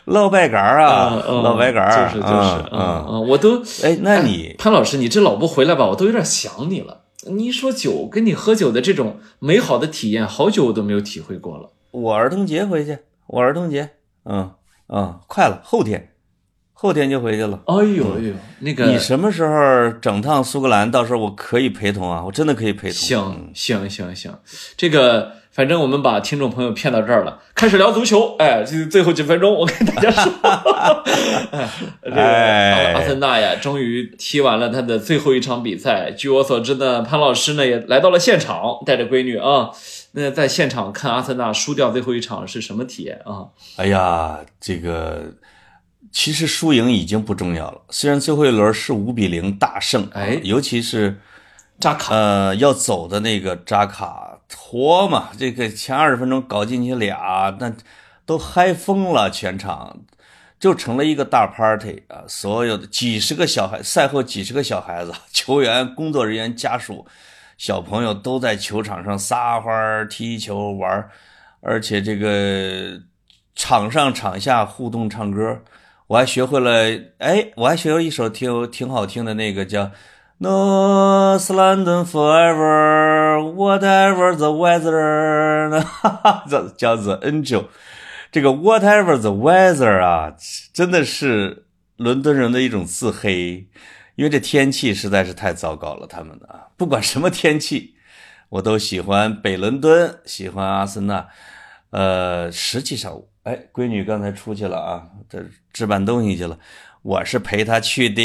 [0.06, 7.02] 老白干啊，老白干就是就是，嗯嗯，我都，哎，那你潘老师，你这老不回来吧，我都有点想你了。
[7.26, 11.70] 你说酒跟你喝酒的这种美好的体验，好久我都没有体会过了。
[11.90, 12.98] 我儿童节回去，
[13.28, 13.90] 我儿童节，
[14.24, 14.50] 嗯。
[14.86, 16.10] 啊，快了，后天，
[16.72, 17.60] 后天就回去了。
[17.66, 20.90] 哎呦哎呦，那个你什么时候整趟苏格兰？
[20.90, 22.92] 到时候我可以陪同啊，我真的可以陪同。
[22.92, 24.38] 行行行行，
[24.76, 28.36] 这个反正我们把听众朋友骗到这儿了，开始聊足球。
[28.38, 30.32] 哎，这最后几分钟，我跟大家说，
[32.04, 32.22] 这个
[32.92, 36.10] 阿森纳呀，终于踢完了他的最后一场比赛。
[36.10, 39.70] 据我所知呢，潘老师呢也来到了现场，带着闺女啊。
[40.16, 43.48] 那在现场看阿森纳输掉最后一场是什么体验啊？
[43.74, 45.34] 哎呀，这个
[46.12, 47.80] 其实输赢已经不重要了。
[47.90, 51.20] 虽然最后一轮是五比零大胜，哎，尤其是
[51.80, 57.74] 扎卡，呃，要走的那个扎卡托嘛，这个前二十分钟搞进去俩，那
[58.24, 59.98] 都嗨疯了，全场
[60.60, 62.22] 就成了一个大 party 啊！
[62.28, 67.04] 所有的几十个小孩，赛后几十个小孩子、球员、工作人员、家属。
[67.56, 71.08] 小朋友都在球场上撒欢踢球玩
[71.60, 73.00] 而且这个
[73.54, 75.60] 场上场下互动唱歌，
[76.08, 76.70] 我还学会了，
[77.18, 79.90] 哎，我还学会一首挺挺好听的那个叫。
[80.38, 87.66] no slant forever, whatever the weather， 哈哈，叫叫 The Angel，
[88.32, 90.34] 这个 whatever the weather 啊，
[90.72, 93.68] 真的是伦敦人的一种自黑，
[94.16, 96.06] 因为这天气实在是太糟糕了。
[96.06, 97.94] 他们的啊，不管什么天气，
[98.48, 101.26] 我都喜欢北伦敦，喜欢阿森纳。
[101.90, 106.58] 呃，实际上，哎，闺女刚才出去了啊，这置办东西去了。
[107.02, 108.22] 我是陪她去的，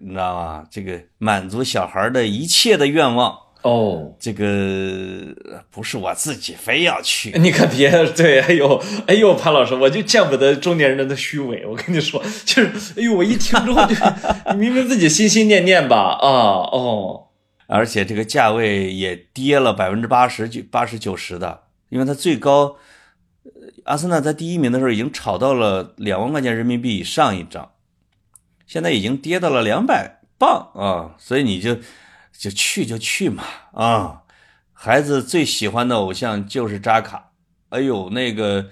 [0.00, 0.66] 你知道吗？
[0.70, 3.36] 这个满足小孩的一切的愿望
[3.66, 4.14] 哦。
[4.18, 4.44] 这个
[5.70, 8.40] 不是我自己非要去， 你可别对。
[8.40, 11.66] 哎呦，哎呦，潘老师，我就见不得中年人的虚伪。
[11.66, 13.94] 我跟你说，就是哎呦，我一听之后就，
[14.52, 16.28] 你 明明自己心心念念吧啊
[16.72, 17.26] 哦，
[17.66, 22.76] 而且这个价位也跌了百分之八十九、八十九十的，因为它最高，
[23.84, 27.72] 阿森纳在第一名的时候已经炒到了两万块钱人民币以上一张。
[28.66, 31.76] 现在已经跌到了两百磅啊，所以你就
[32.38, 34.22] 就去就去嘛啊！
[34.72, 37.30] 孩子最喜欢的偶像就是扎卡，
[37.70, 38.68] 哎呦，那个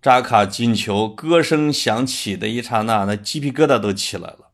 [0.00, 4.50] 扎卡进球，歌声响起的一刹那，那鸡皮疙瘩都起来了。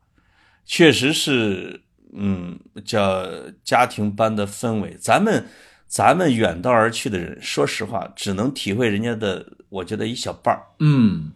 [0.64, 1.82] 确实是，
[2.14, 3.26] 嗯，叫
[3.62, 4.96] 家庭般的氛围。
[5.00, 5.46] 咱们
[5.86, 10.62] 咱们远道而去的人，说实话，只能体会人家的，我觉得一小半儿。
[10.80, 11.32] 嗯。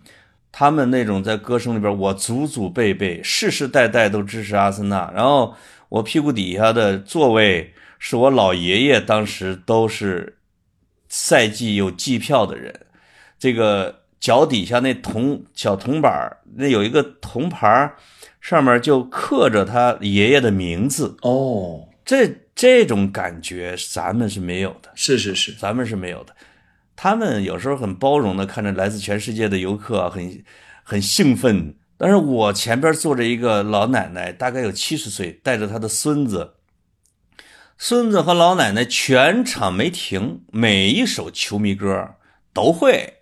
[0.54, 5.10] 他们那种在歌声里边，我祖祖辈辈、世世代代都支持阿森纳。
[5.14, 5.54] 然后
[5.92, 10.38] 我屁股底下的座位是我老爷爷，当时都是
[11.06, 12.86] 赛季有季票的人。
[13.38, 17.92] 这个脚底下那铜小铜板那有一个铜牌
[18.40, 21.14] 上面就刻着他爷爷的名字。
[21.20, 24.90] 哦，这这种感觉咱们是没有的。
[24.94, 26.34] 是是是，咱们是没有的。
[26.96, 30.42] 他们有时候很包容的看着来自全世界的游客，很
[30.82, 31.74] 很兴奋。
[32.02, 36.54] 但是我前边坐着一个老奶奶，大概有七十岁，带着她的孙子。
[37.78, 42.16] 孙子和老奶奶全场没停，每一首球迷歌
[42.52, 43.18] 都会。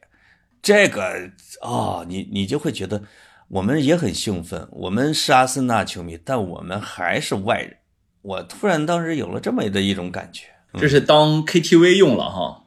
[0.63, 3.03] 这个啊，你你就会觉得
[3.49, 4.67] 我们也很兴奋。
[4.71, 7.77] 我们是阿森纳球迷，但我们还是外人。
[8.23, 10.47] 我突然当时有了这么的一种感觉，
[10.79, 12.65] 这是当 KTV 用了哈。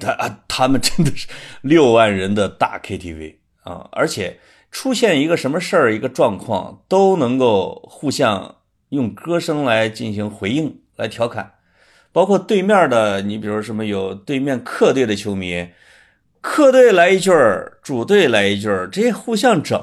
[0.00, 1.28] 他啊，他们真的是
[1.60, 4.40] 六万人的大 KTV 啊，而且
[4.70, 8.56] 出现一个什么事儿、一个状况，都能够互相
[8.90, 11.52] 用歌声来进行回应、来调侃。
[12.12, 15.68] 包括对面的，你比如什么有对面客队的球迷，
[16.40, 19.80] 客队来一句儿，主队来一句儿，这些互相整。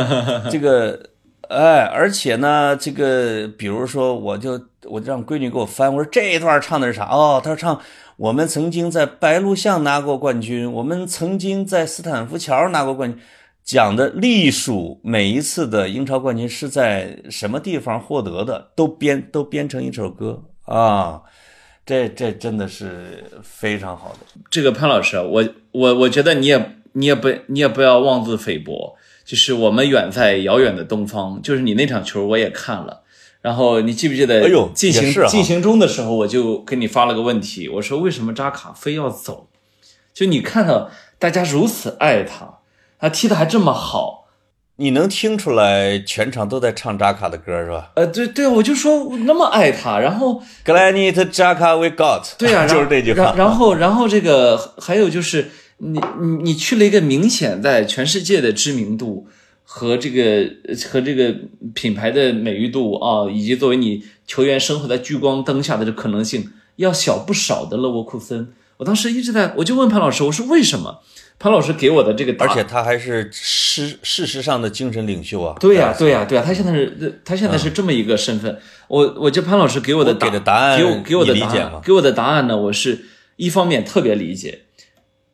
[0.50, 1.10] 这个，
[1.48, 7.06] 哎，而且呢，这个比如说，我就我就让闺女给我翻，我说这一段唱的是啥？
[7.06, 7.80] 哦，他说唱。
[8.18, 13.22] 我们曾经在白鹿巷拿过冠军，我们曾经在斯坦福桥拿过冠军，
[13.66, 21.22] 讲的隶属每一次的英超冠军是在什么地方获得的，都编都编成一首歌啊，
[21.84, 24.40] 这这真的是非常好的。
[24.48, 28.94] 这个潘老师，我我我觉得你也你也不你也不要妄自菲薄，
[29.24, 33.02] 就是我们远在遥远的东方，就是你那场球我也看了。
[33.42, 34.44] 然后你记不记得？
[34.44, 39.48] 哎呦，进行进行中的时候，我就给你发了个问题，我说为什么扎卡非要走？
[40.14, 40.88] 就你看到
[41.18, 42.55] 大家如此爱他，
[42.98, 44.26] 他踢的还这么好，
[44.76, 47.92] 你能听出来全场都在唱扎卡的歌是吧？
[47.94, 53.34] 呃，对对，我就说那么爱他，然后 Granit Xhaka we got， 对呀， 就是这句话。
[53.36, 59.28] 然后然后这个还有就是你你你去了一个明显在全世界的知名度。
[59.68, 60.48] 和这个
[60.88, 61.34] 和这个
[61.74, 71.00] 品牌的美誉度啊，以及作为你球员生活在聚光灯下的这可能性要小不少的勒沃库森，我当时一直在，我就问潘老师，我说为什么？
[71.38, 75.54] 潘老师给我的这个，而且他还是事事实上的精神领袖啊。
[75.60, 78.58] 对呀，对呀，对呀，他现在是，他现在是这么一个身份。
[78.88, 82.56] 我，我这潘老师给我的给的答案，给我给我的答案，给我的答案呢？
[82.56, 83.04] 我是
[83.36, 84.62] 一方面特别理解，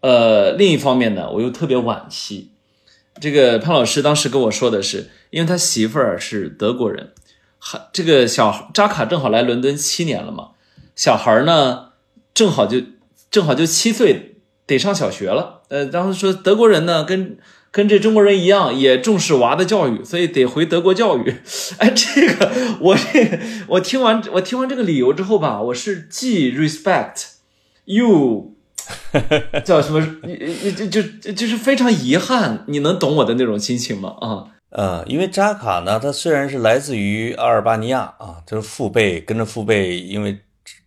[0.00, 2.50] 呃，另一方面呢，我又特别惋惜。
[3.20, 7.12] 这个潘老师当时跟我说的是，因为他媳妇儿是德国人，
[7.58, 10.48] 还这个小扎卡正好来伦敦七年了嘛，
[10.96, 11.90] 小孩呢
[12.34, 12.80] 正好就
[13.30, 14.31] 正好就七岁，
[14.66, 15.62] 得上小学了。
[15.68, 17.36] 呃，然后说德国人呢跟
[17.70, 21.34] 跟这中国人一样，也重视娃的教育，所以得回德国教育。
[21.78, 22.50] 哎，这个
[22.80, 27.26] 我这我听完我听完这个理由之后吧，我是既 respect
[27.84, 28.54] you。
[29.64, 30.04] 叫什么？
[30.74, 34.16] 就就就是非常遗憾，你能懂我的那种心情吗？
[34.20, 40.40] 啊，呃，因为扎卡呢，他虽然是来自于阿尔巴尼亚啊，就是父辈跟着父辈，因为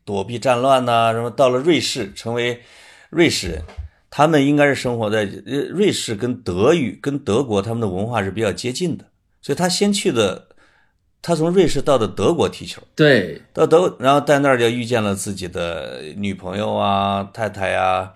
[0.03, 2.61] 躲避战乱呐，什么到了瑞士成为
[3.15, 3.61] 瑞士人。
[4.17, 9.03] 他们应该是生活在呃瑞士，跟德语、跟德国他们的文化是比较接近的，
[9.41, 10.47] 所以他先去的，
[11.21, 18.13] 他从瑞士到的德国踢球，对，到德，然后在那儿就遇见了自己的女朋友啊、太太呀，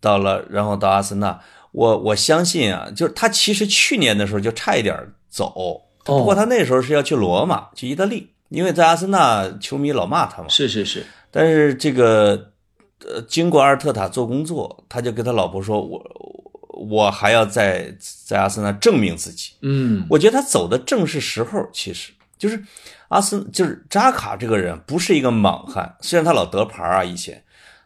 [0.00, 1.40] 到了，然后到阿森纳，
[1.72, 4.96] 我我相信啊，就是他其实去年的时候就差一点
[5.28, 12.53] 走，不过他那时候是要去罗马，去意大利，因为在阿森纳球迷老骂他嘛，是是是，但是这个。
[13.06, 16.02] 呃，经过阿尔特塔做工作，他就跟他老婆说：“我
[16.88, 17.94] 我还要在
[18.24, 22.64] 在阿森纳证明自己。”嗯，我觉得他走的正是时候，其实就是
[23.08, 27.44] 阿森就是扎卡这个人不是一个莽汉，虽然他老得牌啊，以前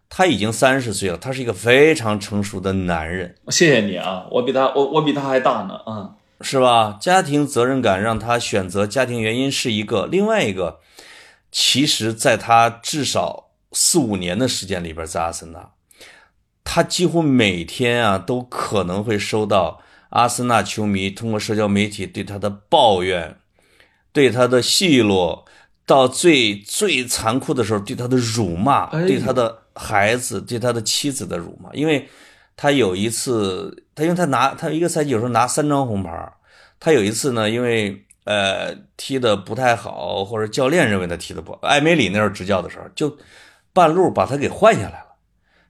[0.09, 3.35] 他已经三十岁了，他是一个非常成熟的男人。
[3.49, 6.97] 谢谢你啊，我比他我我比他还大呢，嗯，是吧？
[7.01, 10.79] 家庭责任感让他选择家庭原因是一个，另外一个，
[11.51, 13.48] 其实在他至少。
[13.73, 15.71] 四五年的时间里边，在阿森纳，
[16.65, 23.37] 他几乎每天啊都可能会收到阿森纳球迷通过社交媒体对他的抱怨，
[24.13, 25.45] 对他的奚落，
[25.85, 31.71] 到最最残酷的时候对他的辱骂，对他的孩子，对他的妻子的辱骂。
[31.75, 32.09] 因为
[32.57, 36.33] 他有一次，他因为他拿他一个赛季有时候拿三张红牌，
[36.81, 43.15] 他有一次呢，因为呃踢的不太好，或者教练认为他踢的不好，艾梅里那时候执教的时候就。
[43.79, 45.15] 半路把他给换下来了，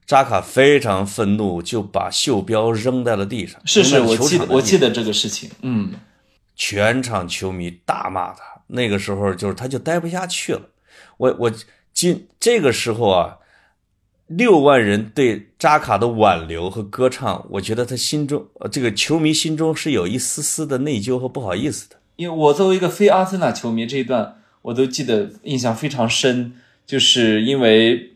[0.07, 3.61] 扎卡非常愤怒，就把袖标扔在了地上。
[3.65, 5.51] 是是，我记得我记得这个事情。
[5.61, 5.91] 嗯，
[6.55, 8.41] 全场球迷大骂他。
[8.71, 10.61] 那个时候就是他就待不下去了。
[11.17, 11.51] 我我
[11.93, 13.37] 今这个时候啊，
[14.25, 21.97] 六万人对扎卡的挽留和歌唱，我觉得他心中这个球迷心中是有一丝丝的内疚和不好意思的。
[22.15, 26.55] 因为我作为一个非阿森纳球迷，这一段我都记得印象非常深。
[26.89, 28.13] 就是因为，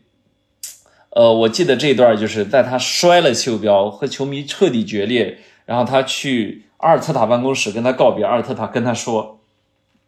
[1.10, 9.38] 呃，我记得这一段就是在他摔了袖标和球迷彻底决裂，然后他去阿尔特塔办公室跟他告别，阿尔特塔跟他说：“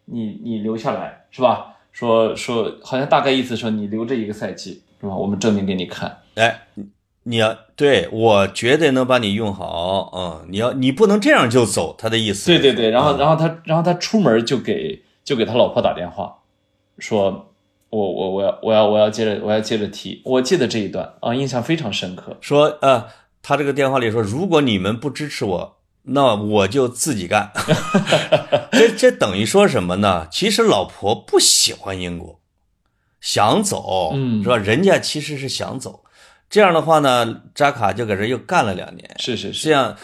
[0.07, 1.77] 你你留下来是吧？
[1.93, 5.15] 说说好像大概意思说你留这一个赛季是吧？
[5.15, 6.23] 我们证明给你看。
[6.35, 6.67] 哎，
[7.23, 12.47] 你要对我绝对能把你用好，嗯，你要你不能这样就走，他的意思。
[12.47, 16.39] 对对对，然后然后他然后他出门就给就给他老婆打电话，
[16.99, 17.53] 说。
[17.91, 22.37] 我我我要我要我要接着我要接着提，我记得这一段啊，印象非常深刻。
[22.41, 23.07] 说呃，
[23.43, 27.53] 他这个电话里说，如果你们不支持我，那我就自己干。
[28.73, 30.27] 这这等于说什么呢？
[30.31, 32.41] 其实老婆不喜欢英国，
[33.21, 34.57] 想走，嗯，是吧？
[34.57, 36.03] 人家其实是想走。
[36.51, 39.09] 这样的话呢，扎卡就搁这又干了两年。
[39.19, 39.65] 是是是。
[39.65, 39.97] 这样，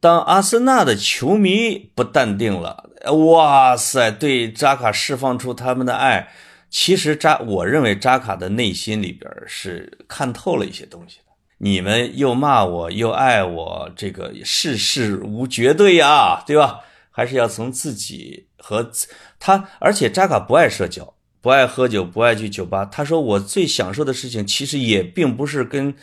[0.00, 2.90] 当阿森纳的球迷不淡定了，
[3.30, 6.28] 哇塞，对扎卡释放出他们的爱。
[6.68, 11.24] 其实扎，我认为扎卡的内心里边是看透了一些东西的。
[11.58, 16.80] 你们又骂我又爱我，这个世事无绝对呀，对吧？
[17.10, 18.90] 还是要从自己和
[19.38, 19.66] 他。
[19.78, 22.84] 而且扎卡不爱社交，不爱喝酒，不爱去酒吧。
[22.84, 25.94] 他说我最享受的事情，其实也并不是跟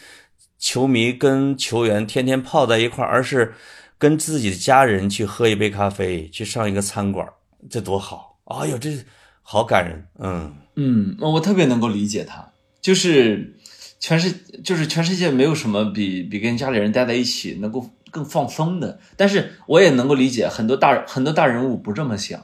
[0.58, 3.54] 球迷、跟球员天天泡在一块，而是
[4.00, 7.28] 跟自己的家人去喝一杯咖啡，去上一个餐馆，
[7.70, 8.40] 这多好！
[8.46, 8.90] 哎呦，这。
[9.44, 10.56] 好感人，嗯。
[10.76, 13.56] 嗯，我特别能够理解他，就是
[14.00, 14.32] 全世
[14.64, 22.44] 就是全世界没有什么比比跟家里人待在一起能够更放松的，但是我也能够理解很多大很多大人物不这么想，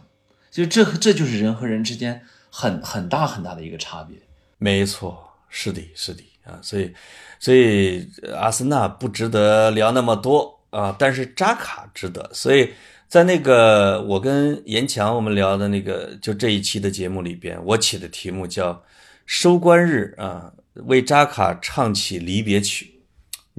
[0.51, 2.21] 就这这就是人和人之间
[2.51, 4.15] 很很大很大的一个差别。
[4.59, 6.93] 没错，是的，是的啊，所以
[7.39, 12.69] 所以阿森纳不值得聊那么多啊，但是扎卡值得，所以。
[13.10, 18.84] 在那个我跟严强我们聊的那个就这一期的节目里边，我起的题目叫
[19.26, 20.53] “收官日”啊，
[20.86, 22.98] 为扎卡唱起离别曲，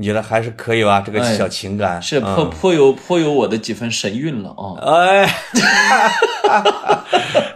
[0.00, 1.02] 你觉得还是可以吧？
[1.04, 4.80] 这个小情感是颇颇有颇有我的几分神韵了啊！
[4.80, 5.28] 哎。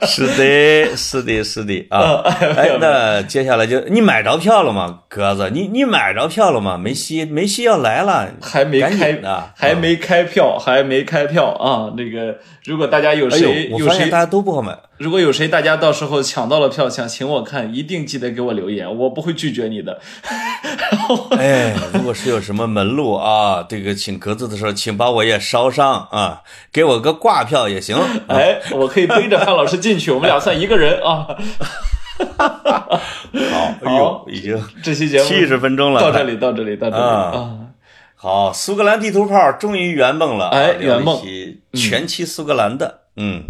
[0.07, 2.21] 是的，是的，是的啊！
[2.57, 5.49] 哎，那接下来就你买着票了吗，鸽子？
[5.51, 6.77] 你你买着票了吗？
[6.77, 11.95] 梅西，梅西要来了，还没开呢，还没开票，还没开票啊！
[11.97, 14.77] 那个，如果大家有谁有谁，大家都不好买。
[14.97, 20.01] 如果有谁大家到时候抢到了票，想请我看，一定记得给我留言，我不会拒绝你的。
[21.37, 26.43] 哎，如果是有什么门路啊，这个请格子的时候，请把我也捎上啊，
[26.73, 27.97] 给我个挂票也行。
[28.29, 31.27] 哎，我可以背着范老师进去，我们俩算一个人啊。
[32.39, 37.59] 好，哎呦，已经这期节目七十分钟了，到这里，到这里，到这里啊。
[38.15, 41.21] 好，苏格兰地图炮终于圆梦了，哎，圆梦，
[41.73, 43.43] 全期苏格兰的，嗯。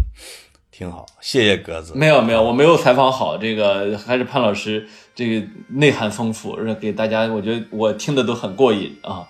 [0.77, 1.93] 挺好，谢谢格子。
[1.95, 9.23] 没有没有，我没有采访好，这个还是潘老师这个内涵丰富，给大家，我觉得我听的都很过瘾啊。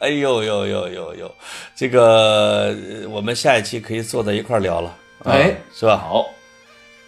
[0.00, 1.34] 哎呦呦呦呦呦，
[1.76, 2.74] 这个
[3.10, 4.92] 我们下一期可以坐在一块聊了，
[5.24, 5.96] 哎，是吧？
[5.96, 6.26] 好，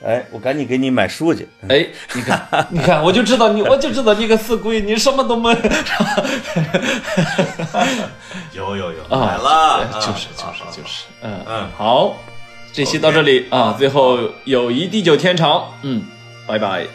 [0.05, 1.49] 哎，我赶紧给你买书去。
[1.69, 1.85] 哎，
[2.15, 5.51] 你看，你看，我就知道你，我就知道你个死鬼，你什么都没。
[8.55, 12.17] 有有有，买了，就是就是就是，嗯嗯，好，
[12.73, 16.03] 这期到这里啊，最后友谊地久天长，嗯，
[16.47, 16.87] 拜拜。